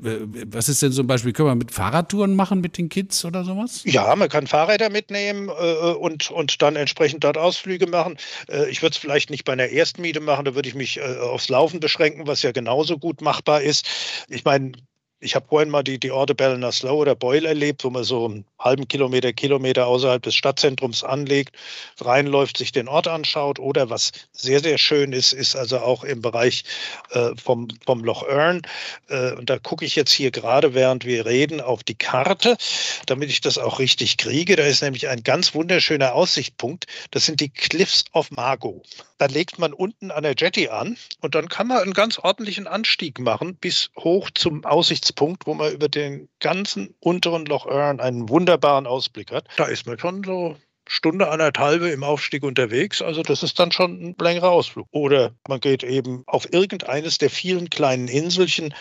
was 0.47 0.69
ist 0.69 0.83
denn 0.83 0.91
zum 0.91 1.07
Beispiel, 1.07 1.33
können 1.33 1.49
wir 1.49 1.55
mit 1.55 1.71
Fahrradtouren 1.71 2.35
machen 2.35 2.61
mit 2.61 2.77
den 2.77 2.89
Kids 2.89 3.25
oder 3.25 3.43
sowas? 3.43 3.81
Ja, 3.85 4.15
man 4.15 4.29
kann 4.29 4.45
Fahrräder 4.45 4.91
mitnehmen 4.91 5.49
äh, 5.49 5.93
und, 5.93 6.29
und 6.29 6.61
dann 6.61 6.75
entsprechend 6.75 7.23
dort 7.23 7.37
Ausflüge 7.37 7.87
machen. 7.87 8.17
Äh, 8.47 8.69
ich 8.69 8.83
würde 8.83 8.93
es 8.93 8.97
vielleicht 8.97 9.31
nicht 9.31 9.45
bei 9.45 9.53
einer 9.53 9.67
Erstmiete 9.67 10.19
machen, 10.19 10.45
da 10.45 10.53
würde 10.53 10.69
ich 10.69 10.75
mich 10.75 10.97
äh, 10.97 11.17
aufs 11.17 11.49
Laufen 11.49 11.79
beschränken, 11.79 12.27
was 12.27 12.43
ja 12.43 12.51
genauso 12.51 12.99
gut 12.99 13.21
machbar 13.21 13.61
ist. 13.61 13.87
Ich 14.29 14.45
meine, 14.45 14.73
ich 15.21 15.35
habe 15.35 15.45
vorhin 15.47 15.69
mal 15.69 15.83
die, 15.83 15.99
die 15.99 16.11
Orte 16.11 16.33
Bellner 16.33 16.71
Slow 16.71 16.99
oder 16.99 17.15
Beul 17.15 17.45
erlebt, 17.45 17.83
wo 17.83 17.91
man 17.91 18.03
so 18.03 18.25
einen 18.25 18.45
halben 18.59 18.87
Kilometer, 18.87 19.31
Kilometer 19.31 19.85
außerhalb 19.85 20.21
des 20.21 20.33
Stadtzentrums 20.35 21.03
anlegt, 21.03 21.55
reinläuft, 21.99 22.57
sich 22.57 22.71
den 22.71 22.87
Ort 22.87 23.07
anschaut. 23.07 23.59
Oder 23.59 23.89
was 23.89 24.11
sehr, 24.31 24.59
sehr 24.61 24.79
schön 24.79 25.13
ist, 25.13 25.31
ist 25.31 25.55
also 25.55 25.79
auch 25.79 26.03
im 26.03 26.21
Bereich 26.21 26.63
äh, 27.11 27.29
vom, 27.41 27.67
vom 27.85 28.03
Loch 28.03 28.27
Earn. 28.27 28.63
Äh, 29.09 29.33
und 29.33 29.49
da 29.49 29.59
gucke 29.59 29.85
ich 29.85 29.95
jetzt 29.95 30.11
hier 30.11 30.31
gerade, 30.31 30.73
während 30.73 31.05
wir 31.05 31.25
reden, 31.25 31.61
auf 31.61 31.83
die 31.83 31.95
Karte, 31.95 32.57
damit 33.05 33.29
ich 33.29 33.41
das 33.41 33.59
auch 33.59 33.77
richtig 33.79 34.17
kriege. 34.17 34.55
Da 34.55 34.63
ist 34.63 34.81
nämlich 34.81 35.07
ein 35.07 35.21
ganz 35.23 35.53
wunderschöner 35.53 36.13
Aussichtspunkt. 36.13 36.87
Das 37.11 37.25
sind 37.25 37.39
die 37.39 37.49
Cliffs 37.49 38.05
of 38.13 38.31
Margot. 38.31 38.83
Da 39.21 39.27
legt 39.27 39.59
man 39.59 39.71
unten 39.71 40.09
an 40.09 40.23
der 40.23 40.33
Jetty 40.35 40.69
an 40.69 40.97
und 41.19 41.35
dann 41.35 41.47
kann 41.47 41.67
man 41.67 41.77
einen 41.77 41.93
ganz 41.93 42.17
ordentlichen 42.17 42.65
Anstieg 42.65 43.19
machen 43.19 43.55
bis 43.55 43.91
hoch 43.95 44.31
zum 44.31 44.65
Aussichtspunkt 44.65 45.11
Aussichtspunkt, 45.11 45.45
wo 45.45 45.53
man 45.53 45.71
über 45.71 45.89
den 45.89 46.27
ganzen 46.39 46.95
unteren 46.99 47.45
Loch 47.45 47.67
Earn 47.67 47.99
einen 47.99 48.29
wunderbaren 48.29 48.87
Ausblick 48.87 49.31
hat. 49.31 49.47
Da 49.57 49.65
ist 49.65 49.85
man 49.85 49.99
schon 49.99 50.23
so 50.23 50.57
Stunde, 50.93 51.29
anderthalbe 51.29 51.89
im 51.89 52.03
Aufstieg 52.03 52.43
unterwegs. 52.43 53.01
Also 53.01 53.23
das 53.23 53.43
ist 53.43 53.57
dann 53.57 53.71
schon 53.71 54.09
ein 54.09 54.15
längerer 54.19 54.51
Ausflug. 54.51 54.87
Oder 54.91 55.31
man 55.47 55.61
geht 55.61 55.83
eben 55.83 56.23
auf 56.27 56.51
irgendeines 56.51 57.17
der 57.17 57.29
vielen 57.29 57.69
kleinen 57.69 58.09
Inselchen. 58.09 58.73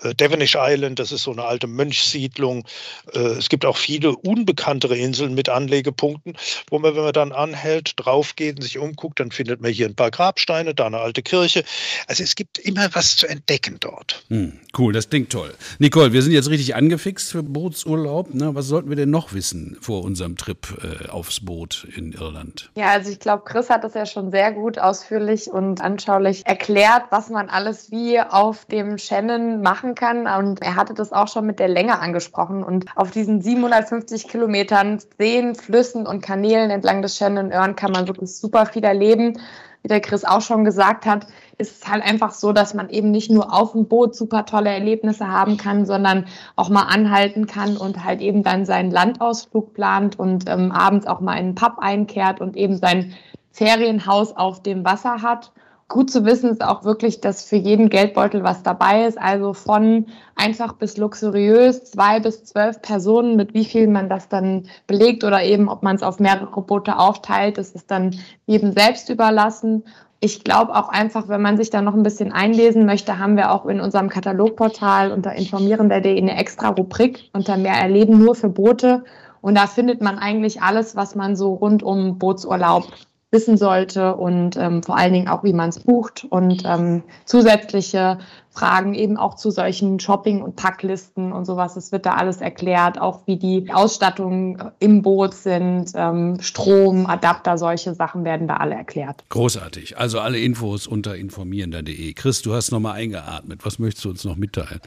Äh, 0.00 0.14
Devonish 0.14 0.56
Island, 0.56 1.00
das 1.00 1.10
ist 1.10 1.24
so 1.24 1.32
eine 1.32 1.42
alte 1.42 1.66
Mönchssiedlung. 1.66 2.64
Äh, 3.12 3.18
es 3.18 3.48
gibt 3.48 3.64
auch 3.64 3.76
viele 3.76 4.14
unbekanntere 4.14 4.96
Inseln 4.96 5.34
mit 5.34 5.48
Anlegepunkten, 5.48 6.36
wo 6.70 6.78
man, 6.78 6.94
wenn 6.94 7.02
man 7.02 7.12
dann 7.12 7.32
anhält, 7.32 7.94
draufgeht 7.96 8.58
und 8.58 8.62
sich 8.62 8.78
umguckt, 8.78 9.18
dann 9.18 9.32
findet 9.32 9.60
man 9.60 9.72
hier 9.72 9.86
ein 9.86 9.96
paar 9.96 10.12
Grabsteine, 10.12 10.72
da 10.72 10.86
eine 10.86 10.98
alte 10.98 11.24
Kirche. 11.24 11.64
Also 12.06 12.22
es 12.22 12.36
gibt 12.36 12.58
immer 12.58 12.94
was 12.94 13.16
zu 13.16 13.26
entdecken 13.26 13.78
dort. 13.80 14.24
Hm, 14.28 14.52
cool, 14.78 14.92
das 14.92 15.10
klingt 15.10 15.30
toll. 15.30 15.52
Nicole, 15.80 16.12
wir 16.12 16.22
sind 16.22 16.30
jetzt 16.30 16.48
richtig 16.48 16.76
angefixt 16.76 17.32
für 17.32 17.42
Bootsurlaub. 17.42 18.34
Ne? 18.34 18.54
Was 18.54 18.66
sollten 18.66 18.88
wir 18.88 18.96
denn 18.96 19.10
noch 19.10 19.32
wissen 19.32 19.76
vor 19.80 20.04
unserem 20.04 20.36
Trip 20.36 20.64
äh, 20.80 21.08
aufs 21.08 21.40
Boot? 21.40 21.55
Boot 21.56 21.88
in 21.96 22.12
Irland? 22.12 22.70
Ja, 22.74 22.90
also 22.90 23.10
ich 23.10 23.18
glaube, 23.18 23.44
Chris 23.46 23.70
hat 23.70 23.82
das 23.82 23.94
ja 23.94 24.04
schon 24.04 24.30
sehr 24.30 24.52
gut 24.52 24.78
ausführlich 24.78 25.50
und 25.50 25.80
anschaulich 25.80 26.44
erklärt, 26.44 27.04
was 27.08 27.30
man 27.30 27.48
alles 27.48 27.90
wie 27.90 28.20
auf 28.20 28.66
dem 28.66 28.98
Shannon 28.98 29.62
machen 29.62 29.94
kann. 29.94 30.26
Und 30.26 30.60
er 30.60 30.76
hatte 30.76 30.92
das 30.92 31.14
auch 31.14 31.28
schon 31.28 31.46
mit 31.46 31.58
der 31.58 31.68
Länge 31.68 31.98
angesprochen. 31.98 32.62
Und 32.62 32.84
auf 32.94 33.10
diesen 33.10 33.40
750 33.40 34.28
Kilometern 34.28 35.00
Seen, 35.16 35.54
Flüssen 35.54 36.06
und 36.06 36.20
Kanälen 36.20 36.70
entlang 36.70 37.00
des 37.00 37.16
Shannon 37.16 37.50
Earn 37.50 37.74
kann 37.74 37.92
man 37.92 38.06
wirklich 38.06 38.36
super 38.36 38.66
viel 38.66 38.84
erleben 38.84 39.38
wie 39.86 39.88
der 39.88 40.00
Chris 40.00 40.24
auch 40.24 40.40
schon 40.40 40.64
gesagt 40.64 41.06
hat, 41.06 41.28
ist 41.58 41.82
es 41.82 41.88
halt 41.88 42.04
einfach 42.04 42.32
so, 42.32 42.52
dass 42.52 42.74
man 42.74 42.90
eben 42.90 43.10
nicht 43.10 43.30
nur 43.30 43.52
auf 43.52 43.72
dem 43.72 43.86
Boot 43.86 44.14
super 44.14 44.44
tolle 44.44 44.70
Erlebnisse 44.70 45.28
haben 45.28 45.56
kann, 45.56 45.86
sondern 45.86 46.26
auch 46.54 46.68
mal 46.68 46.82
anhalten 46.82 47.46
kann 47.46 47.76
und 47.76 48.04
halt 48.04 48.20
eben 48.20 48.42
dann 48.42 48.66
seinen 48.66 48.90
Landausflug 48.90 49.72
plant 49.72 50.18
und 50.18 50.48
ähm, 50.48 50.70
abends 50.70 51.06
auch 51.06 51.20
mal 51.20 51.34
in 51.34 51.46
einen 51.46 51.54
Pub 51.54 51.78
einkehrt 51.78 52.40
und 52.40 52.56
eben 52.56 52.76
sein 52.76 53.14
Ferienhaus 53.52 54.36
auf 54.36 54.62
dem 54.62 54.84
Wasser 54.84 55.22
hat. 55.22 55.52
Gut 55.88 56.10
zu 56.10 56.24
wissen 56.24 56.50
ist 56.50 56.64
auch 56.64 56.82
wirklich, 56.82 57.20
dass 57.20 57.44
für 57.44 57.56
jeden 57.56 57.88
Geldbeutel 57.90 58.42
was 58.42 58.64
dabei 58.64 59.06
ist. 59.06 59.18
Also 59.18 59.52
von 59.52 60.06
einfach 60.34 60.72
bis 60.72 60.96
luxuriös, 60.96 61.84
zwei 61.84 62.18
bis 62.18 62.44
zwölf 62.44 62.82
Personen, 62.82 63.36
mit 63.36 63.54
wie 63.54 63.64
viel 63.64 63.86
man 63.86 64.08
das 64.08 64.28
dann 64.28 64.66
belegt 64.88 65.22
oder 65.22 65.44
eben, 65.44 65.68
ob 65.68 65.84
man 65.84 65.94
es 65.94 66.02
auf 66.02 66.18
mehrere 66.18 66.60
Boote 66.60 66.98
aufteilt, 66.98 67.56
das 67.56 67.70
ist 67.70 67.88
dann 67.90 68.16
jedem 68.46 68.72
selbst 68.72 69.08
überlassen. 69.10 69.84
Ich 70.26 70.42
glaube 70.42 70.74
auch 70.74 70.88
einfach, 70.88 71.28
wenn 71.28 71.40
man 71.40 71.56
sich 71.56 71.70
da 71.70 71.82
noch 71.82 71.94
ein 71.94 72.02
bisschen 72.02 72.32
einlesen 72.32 72.84
möchte, 72.84 73.20
haben 73.20 73.36
wir 73.36 73.52
auch 73.52 73.64
in 73.66 73.80
unserem 73.80 74.08
Katalogportal 74.08 75.12
unter 75.12 75.32
informierender.de 75.34 76.18
eine 76.18 76.36
extra 76.36 76.70
Rubrik 76.70 77.30
unter 77.32 77.56
mehr 77.56 77.74
Erleben 77.74 78.18
nur 78.18 78.34
für 78.34 78.48
Boote. 78.48 79.04
Und 79.40 79.56
da 79.56 79.68
findet 79.68 80.02
man 80.02 80.18
eigentlich 80.18 80.60
alles, 80.60 80.96
was 80.96 81.14
man 81.14 81.36
so 81.36 81.54
rund 81.54 81.84
um 81.84 82.18
Bootsurlaub 82.18 82.88
wissen 83.32 83.56
sollte 83.56 84.14
und 84.14 84.56
ähm, 84.56 84.82
vor 84.82 84.96
allen 84.96 85.12
Dingen 85.12 85.28
auch, 85.28 85.42
wie 85.42 85.52
man 85.52 85.70
es 85.70 85.80
bucht 85.80 86.26
und 86.30 86.62
ähm, 86.64 87.02
zusätzliche 87.24 88.18
Fragen 88.50 88.94
eben 88.94 89.16
auch 89.16 89.34
zu 89.34 89.50
solchen 89.50 90.00
Shopping- 90.00 90.42
und 90.42 90.56
Packlisten 90.56 91.32
und 91.32 91.44
sowas. 91.44 91.76
Es 91.76 91.92
wird 91.92 92.06
da 92.06 92.14
alles 92.14 92.40
erklärt, 92.40 93.00
auch 93.00 93.26
wie 93.26 93.36
die 93.36 93.70
Ausstattungen 93.72 94.70
im 94.78 95.02
Boot 95.02 95.34
sind, 95.34 95.90
ähm, 95.94 96.38
Strom, 96.40 97.06
Adapter, 97.06 97.58
solche 97.58 97.94
Sachen 97.94 98.24
werden 98.24 98.48
da 98.48 98.56
alle 98.56 98.76
erklärt. 98.76 99.24
Großartig. 99.28 99.98
Also 99.98 100.20
alle 100.20 100.38
Infos 100.38 100.86
unter 100.86 101.16
informierender.de. 101.16 102.14
Chris, 102.14 102.42
du 102.42 102.54
hast 102.54 102.70
nochmal 102.70 102.94
eingeatmet. 102.94 103.66
Was 103.66 103.78
möchtest 103.78 104.04
du 104.04 104.10
uns 104.10 104.24
noch 104.24 104.36
mitteilen? 104.36 104.80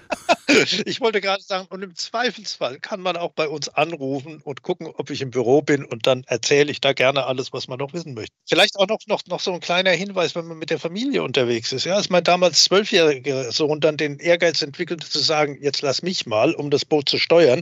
Ich 0.86 1.02
wollte 1.02 1.22
gerade 1.22 1.44
sagen, 1.44 1.68
und 1.70 1.84
im 1.84 1.96
Zweifelsfall 1.96 2.80
kann 2.80 3.02
man 3.02 3.18
auch 3.18 3.32
bei 3.32 3.48
uns 3.48 3.70
anrufen 3.70 4.42
und 4.44 4.64
gucken, 4.64 4.88
ob 4.88 5.10
ich 5.10 5.22
im 5.22 5.32
Büro 5.32 5.62
bin 5.62 5.86
und 5.86 6.08
dann 6.08 6.24
erzähle 6.28 6.72
ich 6.72 6.82
da 6.82 6.94
gerne 6.94 7.26
alles, 7.26 7.54
was 7.54 7.68
man 7.68 7.80
noch 7.80 7.94
wissen 7.94 8.14
möchte. 8.14 8.34
Vielleicht 8.48 8.78
auch 8.78 8.88
noch, 8.88 9.00
noch, 9.08 9.22
noch 9.28 9.40
so 9.40 9.54
ein 9.54 9.60
kleiner 9.60 9.92
Hinweis, 9.92 10.36
wenn 10.36 10.48
man 10.48 10.58
mit 10.58 10.70
der 10.70 10.80
Familie 10.80 11.24
unterwegs 11.24 11.72
ist. 11.72 11.86
Ja, 11.86 11.96
als 11.96 12.10
mein 12.10 12.24
damals 12.24 12.64
zwölfjähriger 12.64 13.52
Sohn 13.52 13.80
dann 13.80 13.98
den 13.98 14.20
Ehrgeiz 14.20 14.62
entwickelte 14.62 15.08
zu 15.08 15.20
sagen, 15.20 15.58
jetzt 15.62 15.82
lass 15.82 16.02
mich 16.02 16.26
mal, 16.26 16.54
um 16.56 16.70
das 16.70 16.86
Boot 16.86 17.10
zu 17.10 17.18
steuern, 17.18 17.62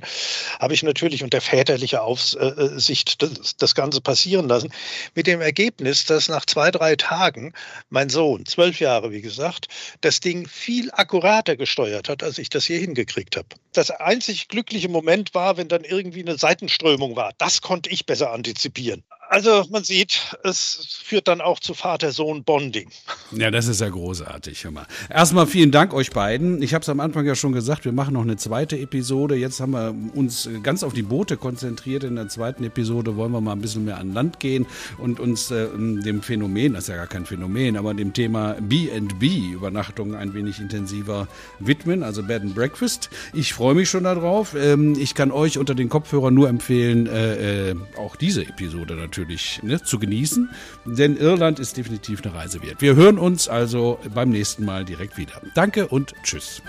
habe 0.59 0.73
ich 0.73 0.83
natürlich 0.83 1.23
unter 1.23 1.41
väterlicher 1.41 2.03
Aufsicht 2.03 3.21
das, 3.21 3.57
das 3.57 3.75
Ganze 3.75 4.01
passieren 4.01 4.47
lassen. 4.47 4.71
Mit 5.15 5.27
dem 5.27 5.41
Ergebnis, 5.41 6.05
dass 6.05 6.29
nach 6.29 6.45
zwei, 6.45 6.71
drei 6.71 6.95
Tagen 6.95 7.53
mein 7.89 8.09
Sohn, 8.09 8.45
zwölf 8.45 8.79
Jahre 8.79 9.11
wie 9.11 9.21
gesagt, 9.21 9.67
das 10.01 10.19
Ding 10.19 10.47
viel 10.47 10.89
akkurater 10.91 11.55
gesteuert 11.57 12.09
hat, 12.09 12.23
als 12.23 12.37
ich 12.37 12.49
das 12.49 12.67
je 12.67 12.76
hingekriegt 12.77 13.35
habe. 13.35 13.47
Das 13.73 13.91
einzig 13.91 14.47
glückliche 14.47 14.89
Moment 14.89 15.33
war, 15.33 15.57
wenn 15.57 15.67
dann 15.67 15.83
irgendwie 15.83 16.21
eine 16.21 16.37
Seitenströmung 16.37 17.15
war. 17.15 17.33
Das 17.37 17.61
konnte 17.61 17.89
ich 17.89 18.05
besser 18.05 18.31
antizipieren. 18.31 19.03
Also 19.29 19.65
man 19.69 19.83
sieht, 19.83 20.37
es 20.43 20.99
führt 21.03 21.27
dann 21.27 21.41
auch 21.41 21.59
zu 21.59 21.73
Vater-Sohn-Bonding. 21.73 22.89
Ja, 23.31 23.51
das 23.51 23.67
ist 23.67 23.81
ja 23.81 23.89
großartig. 23.89 24.63
Hör 24.63 24.71
mal. 24.71 24.87
Erstmal 25.09 25.47
vielen 25.47 25.71
Dank 25.71 25.93
euch 25.93 26.11
beiden. 26.11 26.61
Ich 26.61 26.73
habe 26.73 26.83
es 26.83 26.89
am 26.89 27.01
Anfang 27.01 27.25
ja 27.25 27.35
schon 27.35 27.51
gesagt, 27.51 27.83
wir 27.83 27.91
machen 27.91 28.13
noch 28.13 28.21
eine 28.21 28.37
zweite 28.37 28.77
Episode. 28.77 29.35
Jetzt 29.35 29.59
haben 29.59 29.71
wir 29.71 29.93
uns 30.15 30.49
ganz 30.63 30.83
auf 30.83 30.93
die 30.93 31.01
Boote 31.01 31.35
konzentriert. 31.35 32.05
In 32.05 32.15
der 32.15 32.29
zweiten 32.29 32.63
Episode 32.63 33.17
wollen 33.17 33.33
wir 33.33 33.41
mal 33.41 33.51
ein 33.51 33.61
bisschen 33.61 33.83
mehr 33.83 33.97
an 33.97 34.13
Land 34.13 34.39
gehen 34.39 34.65
und 34.97 35.19
uns 35.19 35.51
äh, 35.51 35.67
dem 35.75 36.21
Phänomen, 36.21 36.73
das 36.73 36.83
ist 36.83 36.89
ja 36.89 36.95
gar 36.95 37.07
kein 37.07 37.25
Phänomen, 37.25 37.75
aber 37.75 37.93
dem 37.93 38.13
Thema 38.13 38.55
B&B, 38.61 39.51
Übernachtung, 39.51 40.15
ein 40.15 40.33
wenig 40.33 40.59
intensiver 40.59 41.27
widmen, 41.59 42.01
also 42.03 42.23
Bed 42.23 42.43
and 42.43 42.55
Breakfast. 42.55 43.09
Ich 43.33 43.53
freue 43.53 43.75
mich 43.75 43.89
schon 43.89 44.05
darauf. 44.05 44.55
Ähm, 44.55 44.95
ich 44.97 45.15
kann 45.15 45.31
euch 45.31 45.57
unter 45.57 45.75
den 45.75 45.89
Kopfhörern 45.89 46.33
nur 46.33 46.47
empfehlen, 46.47 47.07
äh, 47.07 47.71
äh, 47.71 47.75
auch 47.97 48.15
diese 48.15 48.43
Episode 48.43 48.95
natürlich 48.95 49.16
natürlich 49.17 49.61
ne, 49.63 49.81
zu 49.81 49.99
genießen, 49.99 50.49
denn 50.85 51.17
Irland 51.17 51.59
ist 51.59 51.77
definitiv 51.77 52.23
eine 52.23 52.33
Reise 52.33 52.61
wert. 52.61 52.81
Wir 52.81 52.95
hören 52.95 53.17
uns 53.17 53.47
also 53.47 53.99
beim 54.13 54.29
nächsten 54.29 54.65
Mal 54.65 54.85
direkt 54.85 55.17
wieder. 55.17 55.41
Danke 55.55 55.87
und 55.87 56.13
tschüss. 56.23 56.61